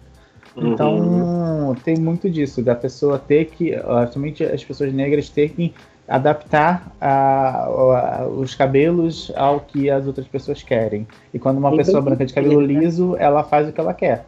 Então 0.55 0.95
Uhum. 0.95 1.75
tem 1.83 1.97
muito 1.97 2.29
disso, 2.29 2.61
da 2.63 2.73
pessoa 2.73 3.19
ter 3.19 3.47
que, 3.47 3.73
somente 4.13 4.41
as 4.41 4.63
pessoas 4.63 4.93
negras 4.93 5.27
ter 5.27 5.49
que 5.49 5.73
adaptar 6.07 6.89
a- 7.01 7.65
a- 7.65 8.25
os 8.29 8.55
cabelos 8.55 9.33
ao 9.35 9.59
que 9.59 9.89
as 9.89 10.07
outras 10.07 10.25
pessoas 10.29 10.63
querem. 10.63 11.05
E 11.33 11.37
quando 11.39 11.57
uma 11.57 11.75
pessoa 11.75 11.99
branca 12.01 12.25
de 12.25 12.33
cabelo 12.33 12.61
liso, 12.61 13.17
ela 13.17 13.43
faz 13.43 13.67
o 13.67 13.73
que 13.73 13.81
ela 13.81 13.93
quer. 13.93 14.25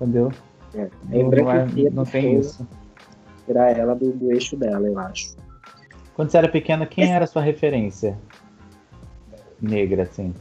Entendeu? 0.00 0.32
É, 0.74 0.88
Não, 1.08 1.30
não, 1.30 1.50
é- 1.52 1.90
não 1.92 2.04
tem 2.04 2.40
isso. 2.40 2.66
Tirar 3.46 3.70
ela 3.70 3.94
do, 3.94 4.10
do 4.10 4.32
eixo 4.32 4.56
dela, 4.56 4.84
eu 4.84 4.98
acho. 4.98 5.36
Quando 6.12 6.28
você 6.30 6.38
era 6.38 6.48
pequena, 6.48 6.86
quem 6.86 7.12
era 7.12 7.22
a 7.24 7.28
sua 7.28 7.42
referência? 7.42 8.18
Negra, 9.62 10.02
assim. 10.02 10.34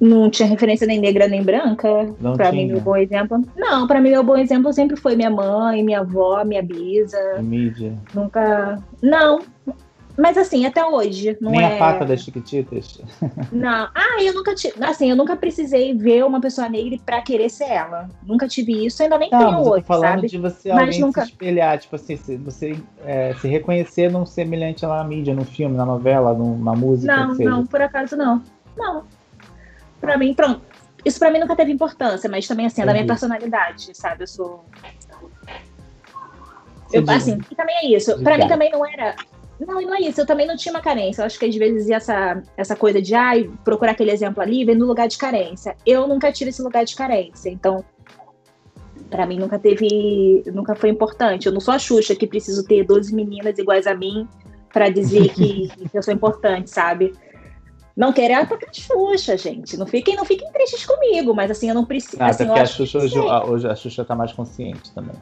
Não 0.00 0.30
tinha 0.30 0.48
referência 0.48 0.86
nem 0.86 0.98
negra 0.98 1.28
nem 1.28 1.42
branca. 1.42 1.88
Não 2.20 2.32
pra 2.34 2.50
tinha. 2.50 2.62
mim, 2.66 2.72
meu 2.72 2.80
bom 2.80 2.96
exemplo. 2.96 3.42
Não, 3.56 3.86
pra 3.86 4.00
mim, 4.00 4.10
meu 4.10 4.24
bom 4.24 4.36
exemplo 4.36 4.72
sempre 4.72 4.96
foi 4.96 5.14
minha 5.14 5.30
mãe, 5.30 5.82
minha 5.82 6.00
avó, 6.00 6.42
minha 6.44 6.62
bisa. 6.62 7.18
Mídia. 7.40 7.92
Nunca. 8.14 8.82
Não. 9.02 9.40
Mas 10.18 10.36
assim, 10.36 10.66
até 10.66 10.84
hoje. 10.84 11.36
Não 11.40 11.50
Nem 11.50 11.62
é... 11.62 11.74
a 11.76 11.78
pata 11.78 12.04
das 12.04 12.20
chiquititas. 12.22 13.00
Não. 13.52 13.88
Ah, 13.94 14.22
eu 14.22 14.34
nunca 14.34 14.54
tive. 14.54 14.74
Assim, 14.84 15.08
eu 15.10 15.16
nunca 15.16 15.34
precisei 15.36 15.94
ver 15.94 16.24
uma 16.26 16.40
pessoa 16.40 16.68
negra 16.68 16.98
pra 17.06 17.22
querer 17.22 17.48
ser 17.48 17.64
ela. 17.70 18.08
Nunca 18.26 18.46
tive 18.48 18.84
isso, 18.86 19.02
ainda 19.02 19.16
nem 19.16 19.30
Não, 19.30 19.38
tenho 19.38 19.50
mas 19.52 19.58
eu 19.60 19.64
tô 19.64 19.74
hoje, 19.76 19.84
falando 19.86 20.14
sabe? 20.16 20.26
de 20.28 20.38
você 20.38 20.68
Mas 20.70 20.80
alguém 20.80 21.00
nunca- 21.00 21.22
se 21.24 21.30
espelhar, 21.30 21.78
tipo 21.78 21.96
assim, 21.96 22.16
você 22.44 22.76
é, 23.04 23.34
se 23.34 23.48
reconhecer 23.48 24.10
num 24.10 24.26
semelhante 24.26 24.84
lá 24.84 24.98
na 24.98 25.04
mídia, 25.04 25.34
no 25.34 25.44
filme, 25.44 25.76
na 25.76 25.86
novela, 25.86 26.34
numa 26.34 26.74
música, 26.74 27.16
Não, 27.16 27.34
não, 27.34 27.66
por 27.66 27.80
acaso 27.80 28.14
não. 28.16 28.42
Não. 28.76 29.04
Pra 30.00 30.16
mim, 30.16 30.34
pronto. 30.34 30.62
Isso 31.04 31.18
pra 31.18 31.30
mim 31.30 31.38
nunca 31.38 31.56
teve 31.56 31.72
importância, 31.72 32.28
mas 32.28 32.46
também 32.46 32.66
assim, 32.66 32.82
é 32.82 32.86
da 32.86 32.92
minha 32.92 33.06
personalidade, 33.06 33.90
sabe? 33.94 34.24
Eu 34.24 34.26
sou. 34.26 34.64
Eu, 36.92 37.04
assim, 37.08 37.38
e 37.50 37.54
também 37.54 37.76
é 37.76 37.96
isso. 37.96 38.12
Pra 38.12 38.34
Obrigada. 38.34 38.44
mim 38.44 38.48
também 38.48 38.70
não 38.70 38.86
era. 38.86 39.14
Não, 39.58 39.80
e 39.80 39.84
não 39.84 39.94
é 39.94 40.00
isso. 40.00 40.20
Eu 40.20 40.26
também 40.26 40.46
não 40.46 40.56
tinha 40.56 40.72
uma 40.72 40.80
carência. 40.80 41.22
Eu 41.22 41.26
acho 41.26 41.38
que 41.38 41.44
às 41.44 41.54
vezes 41.54 41.88
essa, 41.90 42.42
essa 42.56 42.74
coisa 42.74 43.00
de 43.00 43.14
ai, 43.14 43.50
procurar 43.64 43.92
aquele 43.92 44.10
exemplo 44.10 44.42
ali 44.42 44.64
vem 44.64 44.74
no 44.74 44.86
lugar 44.86 45.06
de 45.06 45.18
carência. 45.18 45.76
Eu 45.86 46.08
nunca 46.08 46.32
tive 46.32 46.50
esse 46.50 46.62
lugar 46.62 46.84
de 46.84 46.94
carência. 46.94 47.50
Então, 47.50 47.84
pra 49.08 49.26
mim 49.26 49.38
nunca 49.38 49.58
teve. 49.58 50.42
Nunca 50.46 50.74
foi 50.74 50.90
importante. 50.90 51.46
Eu 51.46 51.52
não 51.52 51.60
sou 51.60 51.74
a 51.74 51.78
Xuxa 51.78 52.14
que 52.14 52.26
preciso 52.26 52.64
ter 52.64 52.84
12 52.84 53.14
meninas 53.14 53.58
iguais 53.58 53.86
a 53.86 53.94
mim 53.94 54.26
pra 54.72 54.88
dizer 54.88 55.28
que, 55.32 55.68
que 55.90 55.98
eu 55.98 56.02
sou 56.02 56.12
importante, 56.12 56.70
sabe? 56.70 57.12
Não 57.96 58.12
querer 58.12 58.34
atacar 58.34 58.68
a 58.68 58.72
Xuxa, 58.72 59.36
gente. 59.36 59.76
Não 59.76 59.86
fiquem, 59.86 60.16
não 60.16 60.24
fiquem 60.24 60.50
tristes 60.52 60.86
comigo, 60.86 61.34
mas 61.34 61.50
assim, 61.50 61.68
eu 61.68 61.74
não 61.74 61.84
preciso. 61.84 62.22
Ah, 62.22 62.26
assim, 62.26 62.44
até 62.44 62.46
porque 62.46 62.60
a 62.60 62.66
Xuxa, 62.66 62.98
hoje, 62.98 63.18
hoje 63.18 63.68
a 63.68 63.74
Xuxa 63.74 64.04
tá 64.04 64.14
mais 64.14 64.32
consciente 64.32 64.92
também. 64.92 65.14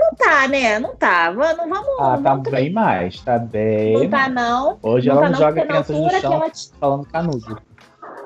Não 0.00 0.16
tá, 0.16 0.48
né? 0.48 0.78
Não 0.78 0.96
tá. 0.96 1.32
Não 1.32 1.68
vamos. 1.68 2.00
Ah, 2.00 2.18
tá 2.18 2.34
não, 2.34 2.42
bem 2.42 2.70
mais, 2.72 3.20
tá 3.20 3.38
bem. 3.38 3.92
não 3.94 4.10
tá, 4.10 4.28
não. 4.28 4.78
Hoje 4.82 5.08
não 5.08 5.16
ela 5.16 5.22
tá, 5.22 5.30
não 5.30 5.38
joga 5.38 5.66
crianças 5.66 5.96
no 5.96 6.10
chão 6.10 6.32
ela 6.32 6.52
falando 6.80 7.06
canudo. 7.06 7.62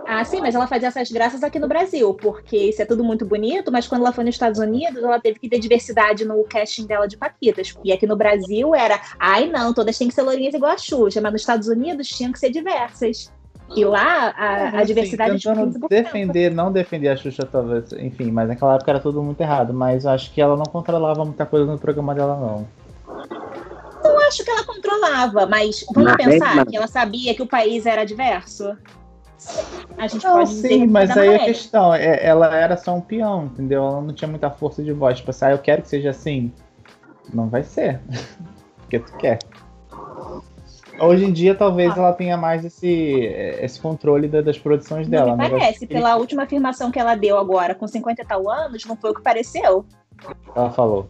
Ah, 0.07 0.23
sim, 0.25 0.41
mas 0.41 0.55
ela 0.55 0.67
fazia 0.67 0.89
essas 0.89 1.11
graças 1.11 1.43
aqui 1.43 1.59
no 1.59 1.67
Brasil, 1.67 2.13
porque 2.15 2.57
isso 2.57 2.83
é 2.83 2.85
tudo 2.85 3.03
muito 3.03 3.25
bonito, 3.25 3.73
mas 3.73 3.87
quando 3.87 4.03
ela 4.03 4.13
foi 4.13 4.25
nos 4.25 4.35
Estados 4.35 4.59
Unidos, 4.61 5.03
ela 5.03 5.19
teve 5.19 5.39
que 5.39 5.49
ter 5.49 5.59
diversidade 5.59 6.25
no 6.25 6.45
casting 6.45 6.87
dela 6.87 7.07
de 7.09 7.17
Paquitas. 7.17 7.75
E 7.83 7.93
aqui 7.93 8.07
no 8.07 8.15
Brasil 8.17 8.75
era, 8.75 9.01
ai 9.19 9.49
não, 9.49 9.73
todas 9.73 9.97
têm 9.97 10.09
que 10.09 10.15
ser 10.15 10.23
lourinhas 10.23 10.55
igual 10.55 10.73
a 10.73 10.79
Xuxa, 10.79 11.21
mas 11.21 11.33
nos 11.33 11.41
Estados 11.41 11.69
Unidos 11.69 12.09
tinham 12.09 12.33
que 12.33 12.39
ser 12.39 12.51
diversas. 12.51 13.33
E 13.75 13.83
lá 13.83 14.29
a, 14.37 14.81
a 14.81 14.85
diversidade 14.85 15.33
é 15.33 15.37
de 15.37 15.43
tentando 15.43 15.79
15%. 15.81 15.89
defender, 15.89 16.51
não 16.53 16.71
defender 16.71 17.09
a 17.09 17.17
Xuxa, 17.17 17.49
talvez, 17.51 17.91
enfim, 17.93 18.31
mas 18.31 18.47
naquela 18.49 18.75
época 18.75 18.91
era 18.91 19.01
tudo 19.01 19.23
muito 19.23 19.41
errado. 19.41 19.73
Mas 19.73 20.05
eu 20.05 20.11
acho 20.11 20.31
que 20.35 20.41
ela 20.41 20.55
não 20.55 20.67
controlava 20.67 21.25
muita 21.25 21.47
coisa 21.47 21.65
no 21.65 21.79
programa 21.79 22.15
dela, 22.15 22.37
não. 22.37 22.69
Eu 24.05 24.19
acho 24.29 24.45
que 24.45 24.51
ela 24.51 24.65
controlava, 24.65 25.47
mas 25.47 25.83
vamos 25.95 26.13
Mas- 26.13 26.27
pensar 26.27 26.57
mas- 26.57 26.69
que 26.69 26.77
ela 26.77 26.87
sabia 26.87 27.35
que 27.35 27.43
o 27.43 27.47
país 27.47 27.87
era 27.87 28.05
diverso? 28.05 28.77
A 29.99 30.07
gente 30.07 30.25
Não, 30.25 30.35
pode 30.35 30.51
sim, 30.51 30.87
mas 30.87 31.17
aí 31.17 31.35
a 31.35 31.45
questão, 31.45 31.95
é, 31.95 32.25
ela 32.25 32.55
era 32.57 32.77
só 32.77 32.95
um 32.95 33.01
peão, 33.01 33.47
entendeu? 33.47 33.85
Ela 33.85 34.01
não 34.01 34.13
tinha 34.15 34.29
muita 34.29 34.51
força 34.51 34.83
de 34.83 34.93
voz. 34.93 35.19
Tipo 35.19 35.31
assim, 35.31 35.45
ah, 35.47 35.51
eu 35.53 35.59
quero 35.59 35.83
que 35.83 35.89
seja 35.89 36.11
assim. 36.11 36.53
Não 37.33 37.49
vai 37.49 37.63
ser. 37.63 38.01
Porque 38.81 38.99
tu 38.99 39.17
quer. 39.17 39.39
Hoje 41.01 41.25
em 41.25 41.33
dia, 41.33 41.55
talvez 41.55 41.93
Ah. 41.93 41.99
ela 41.99 42.13
tenha 42.13 42.37
mais 42.37 42.65
esse, 42.65 42.89
esse 43.61 43.81
controle 43.81 44.29
da- 44.29 44.41
das 44.43 44.59
produções 44.59 45.09
dela. 45.09 45.37
Não 45.37 45.45
eu 45.45 45.51
acho 45.51 45.59
parece, 45.59 45.79
que 45.81 45.87
pela 45.87 46.17
última 46.17 46.45
afirmação 46.45 46.91
que 46.91 46.99
ela 46.99 47.15
deu 47.17 47.37
agora, 47.37 47.75
com 47.75 47.87
50 47.87 48.23
e 48.23 48.25
tal 48.25 48.49
anos, 48.49 48.85
não 48.85 48.97
foi 48.97 49.11
o 49.11 49.15
que 49.15 49.23
pareceu. 49.23 49.85
Ela 50.55 50.71
falou. 50.71 51.09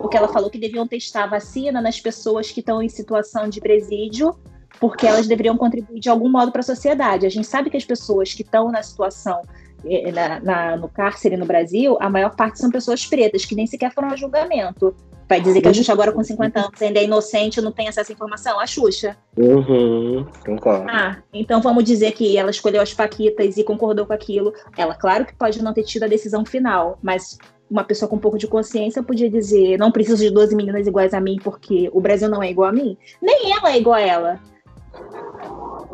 O 0.00 0.08
que 0.08 0.16
ela 0.16 0.28
falou 0.28 0.50
que 0.50 0.58
deviam 0.58 0.86
testar 0.86 1.24
a 1.24 1.26
vacina 1.28 1.80
nas 1.80 2.00
pessoas 2.00 2.50
que 2.50 2.60
estão 2.60 2.82
em 2.82 2.88
situação 2.88 3.48
de 3.48 3.60
presídio, 3.60 4.34
porque 4.82 5.06
elas 5.06 5.28
deveriam 5.28 5.56
contribuir 5.56 6.00
de 6.00 6.08
algum 6.10 6.28
modo 6.28 6.50
para 6.50 6.58
a 6.58 6.64
sociedade. 6.64 7.24
A 7.24 7.28
gente 7.28 7.46
sabe 7.46 7.70
que 7.70 7.76
as 7.76 7.84
pessoas 7.84 8.34
que 8.34 8.42
estão 8.42 8.68
na 8.72 8.82
situação 8.82 9.40
eh, 9.84 10.10
na, 10.10 10.40
na- 10.40 10.76
no 10.76 10.88
cárcere 10.88 11.36
no 11.36 11.46
Brasil, 11.46 11.96
a 12.00 12.10
maior 12.10 12.34
parte 12.34 12.58
são 12.58 12.68
pessoas 12.68 13.06
pretas, 13.06 13.44
que 13.44 13.54
nem 13.54 13.64
sequer 13.64 13.92
foram 13.94 14.08
a 14.10 14.16
julgamento. 14.16 14.92
Vai 15.28 15.40
dizer 15.40 15.60
que 15.62 15.68
a 15.68 15.72
Xuxa 15.72 15.92
agora 15.92 16.10
com 16.10 16.22
50 16.24 16.58
anos 16.60 16.82
ainda 16.82 16.98
é 16.98 17.04
inocente 17.04 17.60
não 17.60 17.70
tem 17.70 17.86
acesso 17.88 18.10
à 18.10 18.14
informação? 18.14 18.58
A 18.58 18.66
Xuxa. 18.66 19.16
Uhum, 19.38 20.26
concordo. 20.44 20.84
Ah, 20.90 21.18
então 21.32 21.60
vamos 21.62 21.84
dizer 21.84 22.10
que 22.12 22.36
ela 22.36 22.50
escolheu 22.50 22.82
as 22.82 22.92
Paquitas 22.92 23.56
e 23.56 23.62
concordou 23.62 24.04
com 24.04 24.12
aquilo. 24.12 24.52
Ela, 24.76 24.94
claro 24.96 25.24
que 25.24 25.32
pode 25.34 25.62
não 25.62 25.72
ter 25.72 25.84
tido 25.84 26.02
a 26.02 26.08
decisão 26.08 26.44
final, 26.44 26.98
mas 27.00 27.38
uma 27.70 27.84
pessoa 27.84 28.08
com 28.08 28.16
um 28.16 28.18
pouco 28.18 28.36
de 28.36 28.46
consciência 28.48 29.00
podia 29.02 29.30
dizer: 29.30 29.78
não 29.78 29.92
preciso 29.92 30.22
de 30.22 30.30
12 30.30 30.54
meninas 30.56 30.86
iguais 30.88 31.14
a 31.14 31.20
mim 31.20 31.38
porque 31.42 31.88
o 31.92 32.00
Brasil 32.00 32.28
não 32.28 32.42
é 32.42 32.50
igual 32.50 32.68
a 32.70 32.72
mim. 32.72 32.96
Nem 33.22 33.52
ela 33.52 33.72
é 33.72 33.78
igual 33.78 33.94
a 33.94 34.00
ela. 34.00 34.40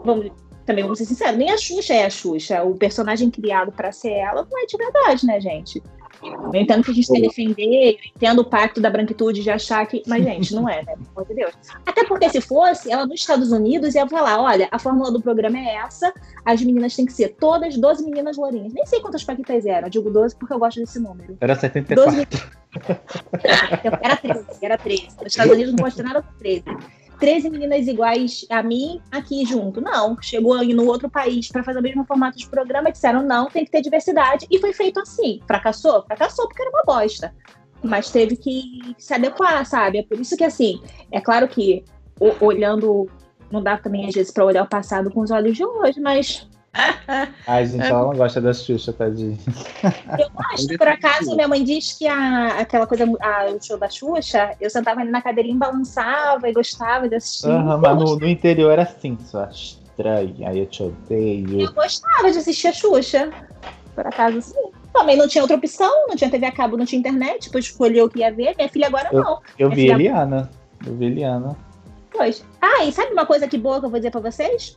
Vamos, 0.04 0.30
também 0.64 0.84
vamos 0.84 0.98
ser 0.98 1.06
sinceros: 1.06 1.38
nem 1.38 1.50
a 1.50 1.56
Xuxa 1.56 1.94
é 1.94 2.04
a 2.04 2.11
Xuxa. 2.11 2.62
O 2.62 2.74
personagem 2.74 3.30
criado 3.30 3.72
para 3.72 3.92
ser 3.92 4.12
ela 4.12 4.46
não 4.50 4.58
é 4.58 4.66
de 4.66 4.76
verdade, 4.76 5.26
né, 5.26 5.40
gente? 5.40 5.82
Eu 6.22 6.61
entendo 6.61 6.82
que 6.82 6.90
a 6.90 6.94
gente 6.94 7.06
tem 7.08 7.22
que 7.22 7.28
defender, 7.28 7.92
eu 7.92 7.98
entendo 8.16 8.40
o 8.40 8.44
pacto 8.44 8.80
da 8.80 8.90
branquitude 8.90 9.42
de 9.42 9.50
achar 9.50 9.87
que. 9.87 10.02
Mas, 10.06 10.24
gente, 10.24 10.54
não 10.54 10.68
é, 10.68 10.82
né? 10.82 10.94
Pelo 10.94 11.08
amor 11.14 11.26
de 11.26 11.34
Deus. 11.34 11.54
Até 11.87 12.04
porque 12.04 12.28
se 12.28 12.40
fosse, 12.40 12.90
ela 12.90 13.06
nos 13.06 13.20
Estados 13.20 13.52
Unidos 13.52 13.94
ia 13.94 14.06
falar: 14.08 14.42
olha, 14.42 14.68
a 14.70 14.78
fórmula 14.78 15.12
do 15.12 15.22
programa 15.22 15.58
é 15.58 15.76
essa, 15.76 16.12
as 16.44 16.61
meninas 16.61 16.96
têm 16.96 17.06
que 17.06 17.12
ser 17.12 17.37
todas 17.38 17.76
12 17.76 18.04
meninas 18.04 18.37
lourinhas. 18.37 18.72
Nem 18.72 18.84
sei 18.84 19.00
quantas 19.00 19.22
paquitas 19.22 19.64
eram, 19.64 19.87
eu 19.87 19.90
digo 19.90 20.11
12 20.11 20.37
porque 20.37 20.52
eu 20.52 20.58
gosto 20.58 20.80
desse 20.80 20.98
número. 20.98 21.37
Era 21.40 21.54
74. 21.54 22.12
12 22.12 22.26
Era 24.02 24.16
13, 24.16 24.44
era 24.61 24.78
13. 24.78 25.08
Nos 25.22 25.32
Estados 25.32 25.52
Unidos 25.52 25.72
não 25.72 25.78
pode 25.78 25.94
ter 25.94 26.02
nada 26.02 26.22
com 26.22 26.32
13. 26.38 26.64
13 27.18 27.50
meninas 27.50 27.87
iguais 27.87 28.46
a 28.50 28.62
mim 28.62 29.00
aqui 29.11 29.44
junto. 29.44 29.81
Não. 29.81 30.20
Chegou 30.20 30.54
aí 30.54 30.72
no 30.72 30.87
outro 30.87 31.11
país 31.11 31.48
para 31.48 31.62
fazer 31.62 31.78
o 31.78 31.83
mesmo 31.83 32.04
formato 32.04 32.38
de 32.38 32.48
programa, 32.48 32.92
disseram 32.92 33.22
não, 33.22 33.48
tem 33.48 33.64
que 33.64 33.70
ter 33.70 33.83
diversidade. 33.83 34.46
E 34.50 34.59
foi 34.59 34.72
feito 34.72 35.00
assim. 35.00 35.40
Fracassou? 35.46 36.04
Fracassou 36.04 36.46
porque 36.46 36.62
era 36.62 36.70
uma 36.70 36.85
bosta. 36.85 37.35
Mas 37.83 38.11
teve 38.11 38.37
que 38.37 38.94
se 38.98 39.14
adequar, 39.14 39.64
sabe? 39.64 39.98
É 39.98 40.02
por 40.02 40.18
isso 40.18 40.37
que, 40.37 40.44
assim, 40.44 40.81
é 41.12 41.20
claro 41.20 41.46
que 41.48 41.85
olhando. 42.40 43.09
Não 43.50 43.62
dá 43.62 43.78
também, 43.78 44.07
às 44.07 44.14
vezes, 44.14 44.33
para 44.33 44.44
olhar 44.44 44.64
o 44.64 44.68
passado 44.68 45.11
com 45.11 45.20
os 45.20 45.31
olhos 45.31 45.57
de 45.57 45.64
hoje, 45.64 46.00
mas 46.00 46.46
Ai, 47.46 47.66
gente, 47.66 47.87
ela 47.87 48.02
não 48.02 48.16
gosta 48.16 48.40
da 48.40 48.52
Xuxa, 48.52 48.92
tadinha. 48.92 49.37
Eu 50.18 50.28
acho, 50.52 50.66
por 50.78 50.88
acaso, 50.88 51.35
minha 51.35 51.48
mãe 51.48 51.64
diz 51.64 51.94
que 51.98 52.07
a, 52.07 52.59
aquela 52.61 52.87
coisa, 52.87 53.04
a- 53.20 53.46
o 53.46 53.62
show 53.64 53.78
da 53.78 53.88
Xuxa, 53.88 54.54
eu 54.61 54.68
sentava 54.70 55.00
ali 55.00 55.11
na 55.11 55.22
cadeirinha, 55.22 55.57
balançava 55.57 56.48
e 56.48 56.52
gostava 56.52 57.09
de 57.09 57.16
assistir. 57.16 57.48
Aham, 57.48 57.78
mas 57.78 57.96
no, 57.98 58.16
no 58.16 58.28
interior 58.28 58.70
era 58.72 58.83
assim, 58.83 59.16
só 59.24 59.44
estranha, 59.50 60.50
aí 60.50 60.59
eu 60.59 60.66
te 60.66 60.83
odeio. 60.83 61.61
Eu 61.62 61.72
gostava 61.72 62.31
de 62.31 62.38
assistir 62.38 62.68
a 62.68 62.72
Xuxa. 62.72 63.31
Por 63.94 64.07
acaso, 64.07 64.40
sim. 64.42 64.70
Também 64.92 65.16
não 65.16 65.26
tinha 65.26 65.42
outra 65.42 65.57
opção, 65.57 65.90
não 66.09 66.14
tinha 66.16 66.31
TV 66.31 66.46
a 66.46 66.52
cabo, 66.52 66.76
não 66.76 66.85
tinha 66.85 66.98
internet, 67.00 67.44
tipo, 67.44 67.59
escolher 67.59 68.02
o 68.02 68.09
que 68.09 68.20
ia 68.20 68.33
ver. 68.33 68.54
Minha 68.57 68.68
filha 68.68 68.87
agora 68.87 69.09
Eu- 69.11 69.22
não. 69.22 69.38
Eu 69.59 69.68
Minha 69.68 69.76
vi 69.76 69.83
filha- 69.83 69.94
Eliana. 69.94 70.50
Eu 70.87 70.94
vi 70.94 71.07
Eliana. 71.07 71.57
Pois. 72.12 72.44
Ah, 72.61 72.85
e 72.85 72.92
sabe 72.92 73.12
uma 73.12 73.26
coisa 73.26 73.46
que 73.48 73.59
boa 73.59 73.81
que 73.81 73.87
eu 73.87 73.90
vou 73.90 73.98
dizer 73.98 74.11
pra 74.11 74.20
vocês? 74.20 74.76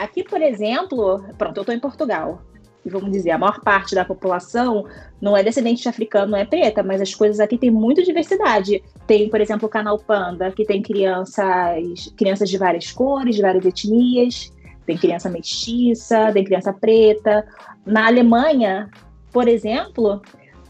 Aqui, 0.00 0.24
por 0.24 0.40
exemplo, 0.40 1.22
pronto, 1.36 1.58
eu 1.58 1.64
tô 1.64 1.72
em 1.72 1.78
Portugal. 1.78 2.40
E 2.82 2.88
vamos 2.88 3.12
dizer, 3.12 3.32
a 3.32 3.38
maior 3.38 3.60
parte 3.60 3.94
da 3.94 4.02
população 4.02 4.86
não 5.20 5.36
é 5.36 5.42
descendente 5.42 5.82
de 5.82 5.90
africano, 5.90 6.32
não 6.32 6.38
é 6.38 6.46
preta, 6.46 6.82
mas 6.82 7.02
as 7.02 7.14
coisas 7.14 7.38
aqui 7.38 7.58
têm 7.58 7.70
muita 7.70 8.02
diversidade. 8.02 8.82
Tem, 9.06 9.28
por 9.28 9.42
exemplo, 9.42 9.66
o 9.66 9.70
canal 9.70 9.98
Panda, 9.98 10.50
que 10.52 10.64
tem 10.64 10.80
crianças, 10.80 12.10
crianças 12.16 12.48
de 12.48 12.56
várias 12.56 12.90
cores, 12.90 13.36
de 13.36 13.42
várias 13.42 13.66
etnias. 13.66 14.50
Tem 14.86 14.96
criança 14.96 15.28
mestiça, 15.28 16.32
tem 16.32 16.44
criança 16.44 16.72
preta. 16.72 17.46
Na 17.84 18.06
Alemanha, 18.06 18.88
por 19.30 19.48
exemplo, 19.48 20.22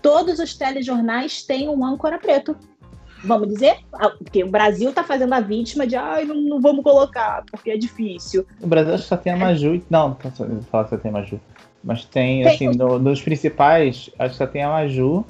todos 0.02 0.40
os 0.40 0.56
telejornais 0.56 1.44
têm 1.44 1.68
um 1.68 1.84
âncora 1.84 2.18
preto 2.18 2.56
vamos 3.22 3.48
dizer, 3.48 3.76
Ah, 3.92 4.10
porque 4.10 4.42
o 4.44 4.50
Brasil 4.50 4.90
está 4.90 5.02
fazendo 5.04 5.32
a 5.34 5.40
vítima 5.40 5.86
de 5.86 5.96
ai, 5.96 6.24
não, 6.24 6.34
não 6.40 6.60
vamos 6.60 6.82
colocar, 6.82 7.44
porque 7.50 7.70
é 7.70 7.76
difícil. 7.76 8.46
No 8.60 8.66
Brasil 8.68 8.96
só 8.98 9.16
tem 9.16 9.32
a 9.32 9.36
Maju. 9.36 9.74
e- 9.74 9.82
Não, 9.90 10.08
não 10.38 10.62
falar 10.62 10.84
que 10.84 10.90
só 10.90 10.96
tem 10.96 11.10
a 11.10 11.12
Maju. 11.14 11.40
Mas 11.82 12.04
tem, 12.04 12.42
Tem 12.44 12.52
assim, 12.54 12.68
no- 12.76 12.98
nos 12.98 13.22
principais, 13.22 14.10
acho 14.18 14.30
que 14.32 14.36
só 14.36 14.46
tem 14.46 14.62
a 14.62 14.68
Maju. 14.68 15.24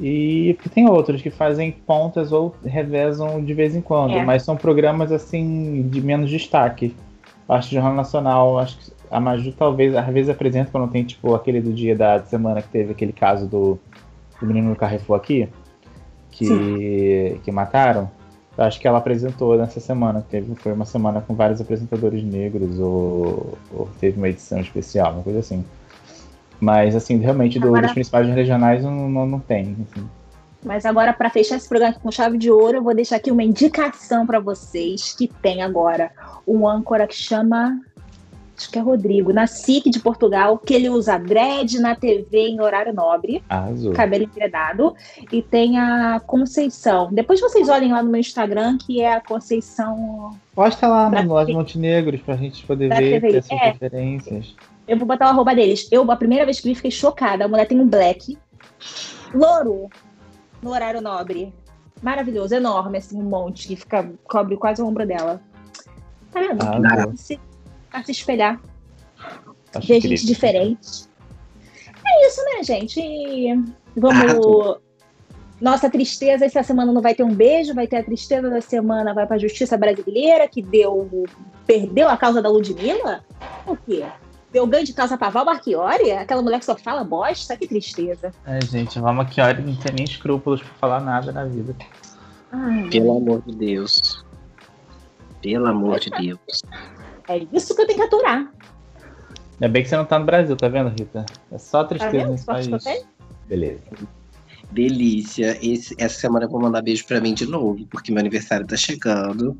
E 0.00 0.54
porque 0.54 0.68
tem 0.70 0.88
outros 0.88 1.20
que 1.20 1.28
fazem 1.30 1.70
pontas 1.72 2.32
ou 2.32 2.54
revezam 2.64 3.44
de 3.44 3.52
vez 3.52 3.76
em 3.76 3.82
quando, 3.82 4.14
É. 4.14 4.24
mas 4.24 4.42
são 4.42 4.56
programas 4.56 5.12
assim 5.12 5.82
de 5.90 6.00
menos 6.00 6.30
destaque. 6.30 6.96
Acho 7.48 7.68
que 7.68 7.74
Jornal 7.74 7.94
Nacional, 7.94 8.58
acho 8.58 8.78
que 8.78 8.92
a 9.10 9.20
Maju 9.20 9.52
talvez, 9.52 9.94
às 9.94 10.06
vezes 10.06 10.30
apresenta 10.30 10.70
quando 10.70 10.90
tem 10.90 11.04
tipo 11.04 11.34
aquele 11.34 11.60
do 11.60 11.72
dia 11.72 11.94
da 11.94 12.22
semana 12.22 12.62
que 12.62 12.68
teve 12.68 12.92
aquele 12.92 13.12
caso 13.12 13.46
do, 13.46 13.78
do 14.40 14.46
menino 14.46 14.70
do 14.70 14.76
Carrefour 14.76 15.16
aqui, 15.16 15.48
que, 16.30 17.40
que 17.44 17.50
mataram. 17.52 18.10
Eu 18.58 18.64
acho 18.64 18.78
que 18.80 18.86
ela 18.86 18.98
apresentou 18.98 19.56
nessa 19.56 19.80
semana. 19.80 20.24
Teve, 20.28 20.54
foi 20.56 20.72
uma 20.72 20.84
semana 20.84 21.20
com 21.20 21.34
vários 21.34 21.60
apresentadores 21.60 22.22
negros, 22.22 22.78
ou, 22.78 23.56
ou 23.72 23.88
teve 24.00 24.18
uma 24.18 24.28
edição 24.28 24.60
especial, 24.60 25.14
uma 25.14 25.22
coisa 25.22 25.38
assim. 25.38 25.64
Mas, 26.60 26.94
assim, 26.94 27.16
realmente, 27.18 27.58
do- 27.58 27.68
Agora- 27.68 27.82
dos 27.82 27.92
principais 27.92 28.28
regionais 28.28 28.82
não, 28.84 29.08
não, 29.08 29.26
não 29.26 29.40
tem. 29.40 29.76
assim. 29.90 30.06
Mas 30.62 30.84
agora, 30.84 31.10
para 31.14 31.30
fechar 31.30 31.56
esse 31.56 31.66
programa 31.66 31.92
aqui 31.94 32.02
com 32.02 32.10
chave 32.10 32.36
de 32.36 32.50
ouro, 32.50 32.76
eu 32.78 32.82
vou 32.82 32.94
deixar 32.94 33.16
aqui 33.16 33.30
uma 33.30 33.42
indicação 33.42 34.26
para 34.26 34.38
vocês 34.38 35.14
que 35.14 35.26
tem 35.26 35.62
agora 35.62 36.10
um 36.46 36.68
âncora 36.68 37.06
que 37.06 37.14
chama. 37.14 37.80
Acho 38.60 38.70
que 38.70 38.78
é 38.78 38.82
Rodrigo, 38.82 39.32
na 39.32 39.46
SIC 39.46 39.88
de 39.88 39.98
Portugal, 40.00 40.58
que 40.58 40.74
ele 40.74 40.90
usa 40.90 41.16
dread 41.16 41.78
na 41.80 41.96
TV 41.96 42.48
em 42.48 42.60
horário 42.60 42.92
nobre, 42.92 43.42
Arrasou. 43.48 43.94
cabelo 43.94 44.24
enredado, 44.36 44.94
e 45.32 45.40
tem 45.40 45.78
a 45.78 46.20
Conceição. 46.20 47.08
Depois 47.10 47.40
vocês 47.40 47.70
olhem 47.70 47.90
lá 47.90 48.02
no 48.02 48.10
meu 48.10 48.20
Instagram, 48.20 48.76
que 48.76 49.00
é 49.00 49.14
a 49.14 49.20
Conceição 49.22 50.36
Posta 50.54 50.86
lá 50.86 51.08
Pra 51.08 51.22
no 51.22 51.30
Nós 51.30 51.46
quê? 51.46 51.54
Montenegros 51.54 52.20
pra 52.20 52.36
gente 52.36 52.66
poder 52.66 52.88
Pra 52.88 52.98
ver, 52.98 53.12
TV. 53.18 53.28
ter 53.30 53.36
essas 53.38 53.50
É. 53.52 53.70
referências. 53.70 54.54
Eu 54.86 54.98
vou 54.98 55.06
botar 55.08 55.28
o 55.28 55.28
arroba 55.30 55.54
deles. 55.54 55.88
Eu, 55.90 56.10
a 56.10 56.16
primeira 56.16 56.44
vez 56.44 56.60
que 56.60 56.68
vi, 56.68 56.74
fiquei 56.74 56.90
chocada. 56.90 57.46
A 57.46 57.48
mulher 57.48 57.66
tem 57.66 57.80
um 57.80 57.88
black. 57.88 58.36
Louro. 59.32 59.88
No 60.62 60.70
horário 60.72 61.00
nobre. 61.00 61.50
Maravilhoso, 62.02 62.54
enorme, 62.54 62.98
assim, 62.98 63.18
um 63.18 63.22
monte, 63.24 63.68
que 63.68 63.76
fica, 63.76 64.10
cobre 64.24 64.58
quase 64.58 64.82
o 64.82 64.86
ombro 64.86 65.06
dela. 65.06 65.40
Tá 66.30 66.40
vendo? 66.40 66.62
Arrasou. 66.62 67.14
Pra 67.90 68.04
se 68.04 68.12
espelhar, 68.12 68.60
Acho 69.74 69.86
ver 69.86 69.96
incrível. 69.98 70.16
gente 70.16 70.26
diferente. 70.26 71.08
É 72.06 72.26
isso, 72.26 72.42
né, 72.44 72.62
gente? 72.62 73.00
E 73.00 73.54
Vamos. 73.96 74.22
Arrasou. 74.22 74.80
Nossa 75.60 75.90
tristeza, 75.90 76.46
essa 76.46 76.62
semana 76.62 76.90
não 76.90 77.02
vai 77.02 77.14
ter 77.14 77.22
um 77.22 77.34
beijo, 77.34 77.74
vai 77.74 77.86
ter 77.86 77.96
a 77.96 78.02
tristeza 78.02 78.48
da 78.48 78.62
semana, 78.62 79.12
vai 79.12 79.26
pra 79.26 79.36
Justiça 79.36 79.76
Brasileira, 79.76 80.48
que 80.48 80.62
deu. 80.62 81.26
Perdeu 81.66 82.08
a 82.08 82.16
causa 82.16 82.40
da 82.40 82.48
Ludmilla? 82.48 83.22
O 83.66 83.76
quê? 83.76 84.04
Deu 84.50 84.66
ganho 84.66 84.84
de 84.86 84.94
causa 84.94 85.18
pra 85.18 85.28
Val 85.28 85.44
Marchiori? 85.44 86.12
Aquela 86.12 86.40
mulher 86.40 86.58
que 86.58 86.64
só 86.64 86.74
fala 86.76 87.04
bosta? 87.04 87.56
Que 87.56 87.68
tristeza. 87.68 88.32
Ai, 88.46 88.60
gente, 88.62 88.98
aqui, 88.98 89.40
olha, 89.40 89.60
não 89.60 89.76
tem 89.76 89.92
nem 89.94 90.04
escrúpulos 90.04 90.62
pra 90.62 90.72
falar 90.80 91.00
nada 91.00 91.30
na 91.30 91.44
vida. 91.44 91.76
Ai, 92.50 92.88
Pelo 92.90 93.18
amor 93.18 93.42
de 93.46 93.54
Deus. 93.54 94.24
Pelo 95.42 95.66
amor 95.66 96.00
de 96.00 96.10
Deus. 96.10 96.62
É 97.36 97.46
isso 97.52 97.74
que 97.74 97.82
eu 97.82 97.86
tenho 97.86 97.98
que 97.98 98.04
aturar. 98.04 98.52
Ainda 99.54 99.68
bem 99.72 99.82
que 99.82 99.88
você 99.88 99.96
não 99.96 100.04
tá 100.06 100.18
no 100.18 100.24
Brasil, 100.24 100.56
tá 100.56 100.68
vendo, 100.68 100.88
Rita? 100.88 101.26
É 101.52 101.58
só 101.58 101.82
Tá 101.82 101.90
tristeza 101.90 102.12
vendo? 102.18 102.30
nesse 102.32 102.46
país. 102.46 102.68
Beleza. 103.46 103.80
Delícia. 104.72 105.58
Esse- 105.60 105.94
essa 105.98 106.18
semana 106.20 106.46
eu 106.46 106.48
vou 106.50 106.60
mandar 106.60 106.80
beijo 106.82 107.04
pra 107.06 107.20
mim 107.20 107.34
de 107.34 107.44
novo, 107.46 107.84
porque 107.90 108.10
meu 108.12 108.20
aniversário 108.20 108.66
tá 108.66 108.76
chegando. 108.76 109.56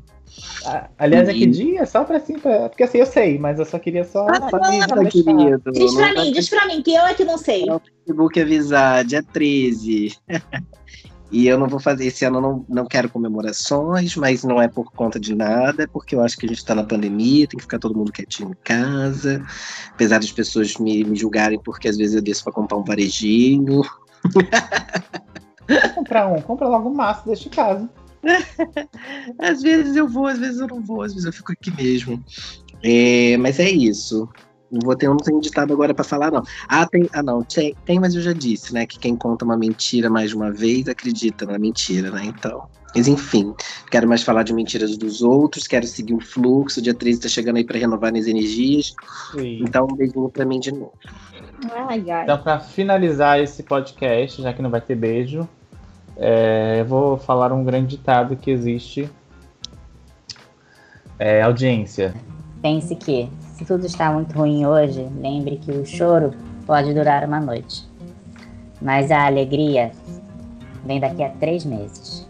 Ah, 0.65 0.87
Aliás, 0.97 1.27
é 1.27 1.33
que 1.33 1.45
dia? 1.45 1.85
Só 1.85 2.05
pra 2.05 2.17
assim, 2.17 2.39
pra... 2.39 2.69
porque 2.69 2.83
assim, 2.83 2.99
eu 2.99 3.05
sei, 3.05 3.37
mas 3.37 3.59
eu 3.59 3.65
só 3.65 3.77
queria 3.77 4.05
só. 4.05 4.25
Ah, 4.29 4.39
não, 4.51 4.71
deixar. 4.71 5.05
querido. 5.09 5.71
Diz 5.73 5.93
pra 5.93 6.07
Não 6.07 6.15
tá 6.15 6.21
mim, 6.23 6.31
diz 6.31 6.49
pra 6.49 6.65
mim, 6.67 6.81
que 6.81 6.93
eu 6.93 7.01
é 7.05 7.13
que 7.13 7.25
não 7.25 7.37
sei. 7.37 7.65
no 7.65 7.81
Facebook 7.81 8.39
avisar, 8.41 9.03
dia 9.03 9.21
13. 9.21 10.17
E 11.31 11.47
eu 11.47 11.57
não 11.57 11.67
vou 11.67 11.79
fazer, 11.79 12.07
esse 12.07 12.25
ano 12.25 12.37
eu 12.37 12.41
não, 12.41 12.65
não 12.67 12.85
quero 12.85 13.09
comemorações, 13.09 14.17
mas 14.17 14.43
não 14.43 14.61
é 14.61 14.67
por 14.67 14.91
conta 14.91 15.17
de 15.17 15.33
nada, 15.33 15.83
é 15.83 15.87
porque 15.87 16.13
eu 16.13 16.21
acho 16.21 16.37
que 16.37 16.45
a 16.45 16.49
gente 16.49 16.65
tá 16.65 16.75
na 16.75 16.83
pandemia, 16.83 17.47
tem 17.47 17.57
que 17.57 17.63
ficar 17.63 17.79
todo 17.79 17.97
mundo 17.97 18.11
quietinho 18.11 18.51
em 18.51 18.63
casa. 18.63 19.41
Apesar 19.93 20.19
das 20.19 20.31
pessoas 20.31 20.75
me, 20.75 21.05
me 21.05 21.15
julgarem 21.15 21.59
porque 21.63 21.87
às 21.87 21.95
vezes 21.95 22.15
eu 22.15 22.21
desço 22.21 22.43
pra 22.43 22.51
comprar 22.51 22.77
um 22.77 22.83
varejinho. 22.83 23.81
Comprar 25.95 26.27
um, 26.27 26.41
compra 26.41 26.67
logo 26.67 26.89
um 26.89 26.93
maço, 26.93 27.25
deixa 27.25 27.47
em 27.47 27.51
casa. 27.51 27.89
Às 29.39 29.61
vezes 29.61 29.95
eu 29.95 30.07
vou, 30.07 30.27
às 30.27 30.37
vezes 30.37 30.59
eu 30.59 30.67
não 30.67 30.79
vou, 30.79 31.01
às 31.01 31.11
vezes 31.11 31.25
eu 31.25 31.33
fico 31.33 31.51
aqui 31.53 31.71
mesmo. 31.71 32.23
É, 32.83 33.35
mas 33.37 33.59
é 33.59 33.69
isso. 33.69 34.29
Não 34.71 34.79
vou 34.83 34.95
ter, 34.95 35.13
tenho 35.17 35.41
ditado 35.41 35.73
agora 35.73 35.93
pra 35.93 36.03
falar, 36.03 36.31
não. 36.31 36.43
Ah, 36.67 36.85
tem. 36.85 37.09
Ah, 37.11 37.21
não. 37.21 37.43
Tem, 37.43 37.75
tem, 37.85 37.99
mas 37.99 38.15
eu 38.15 38.21
já 38.21 38.31
disse, 38.31 38.73
né? 38.73 38.85
Que 38.85 38.97
quem 38.97 39.15
conta 39.15 39.43
uma 39.43 39.57
mentira 39.57 40.09
mais 40.09 40.29
de 40.29 40.35
uma 40.35 40.51
vez 40.51 40.87
acredita 40.87 41.45
na 41.45 41.59
mentira, 41.59 42.09
né? 42.09 42.23
Então. 42.25 42.63
Mas 42.95 43.07
enfim, 43.07 43.53
quero 43.89 44.07
mais 44.07 44.21
falar 44.21 44.43
de 44.43 44.53
mentiras 44.53 44.97
dos 44.97 45.21
outros, 45.21 45.65
quero 45.65 45.87
seguir 45.87 46.13
o 46.13 46.19
fluxo. 46.19 46.79
O 46.79 46.83
dia 46.83 46.93
13 46.93 47.21
tá 47.21 47.29
chegando 47.29 47.57
aí 47.57 47.63
pra 47.63 47.77
renovar 47.77 48.13
as 48.15 48.27
energias. 48.27 48.93
Sim. 49.31 49.59
Então, 49.61 49.87
um 49.89 49.95
beijinho 49.95 50.29
pra 50.29 50.45
mim 50.45 50.59
de 50.59 50.71
novo. 50.71 50.93
Ai, 51.87 52.09
ai. 52.09 52.23
Então, 52.23 52.37
para 52.37 52.59
finalizar 52.59 53.39
esse 53.39 53.63
podcast, 53.63 54.41
já 54.41 54.51
que 54.53 54.61
não 54.61 54.69
vai 54.69 54.81
ter 54.81 54.95
beijo, 54.95 55.47
é, 56.17 56.81
eu 56.81 56.85
vou 56.85 57.17
falar 57.17 57.53
um 57.53 57.63
grande 57.63 57.95
ditado 57.95 58.35
que 58.35 58.51
existe. 58.51 59.09
É, 61.17 61.41
audiência. 61.41 62.13
Pense 62.61 62.95
que, 62.95 63.29
se 63.61 63.65
tudo 63.65 63.85
está 63.85 64.11
muito 64.11 64.33
ruim 64.35 64.65
hoje, 64.65 65.07
lembre 65.21 65.57
que 65.57 65.71
o 65.71 65.85
choro 65.85 66.33
pode 66.65 66.95
durar 66.95 67.23
uma 67.25 67.39
noite. 67.39 67.87
Mas 68.81 69.11
a 69.11 69.27
alegria 69.27 69.91
vem 70.83 70.99
daqui 70.99 71.23
a 71.23 71.29
três 71.29 71.63
meses. 71.63 72.27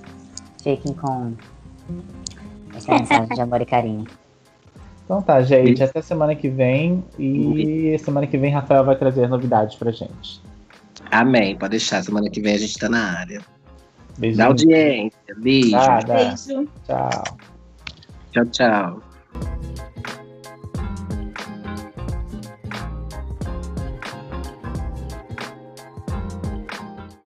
Fiquem 0.61 0.93
com 0.93 1.31
essa 2.75 2.91
mensagem 2.91 3.29
de 3.29 3.39
amor 3.39 3.61
e 3.61 3.65
carinho. 3.65 4.05
Então 5.05 5.21
tá, 5.21 5.41
gente, 5.41 5.81
até 5.81 6.01
semana 6.01 6.35
que 6.35 6.49
vem. 6.49 7.01
E 7.17 7.97
semana 7.99 8.27
que 8.27 8.37
vem 8.37 8.51
Rafael 8.51 8.83
vai 8.83 8.97
trazer 8.97 9.29
novidades 9.29 9.77
pra 9.77 9.89
gente. 9.89 10.41
Amém. 11.09 11.57
Pode 11.57 11.71
deixar. 11.71 12.03
Semana 12.03 12.29
que 12.29 12.41
vem 12.41 12.55
a 12.55 12.57
gente 12.57 12.77
tá 12.77 12.89
na 12.89 13.19
área. 13.19 13.39
Da 13.39 13.45
Beijinho. 14.17 14.47
audiência. 14.47 15.35
Beijo. 15.37 15.71
Nada. 15.71 16.13
Beijo. 16.13 16.67
Tchau. 16.85 17.23
Tchau, 18.31 18.45
tchau. 18.47 19.01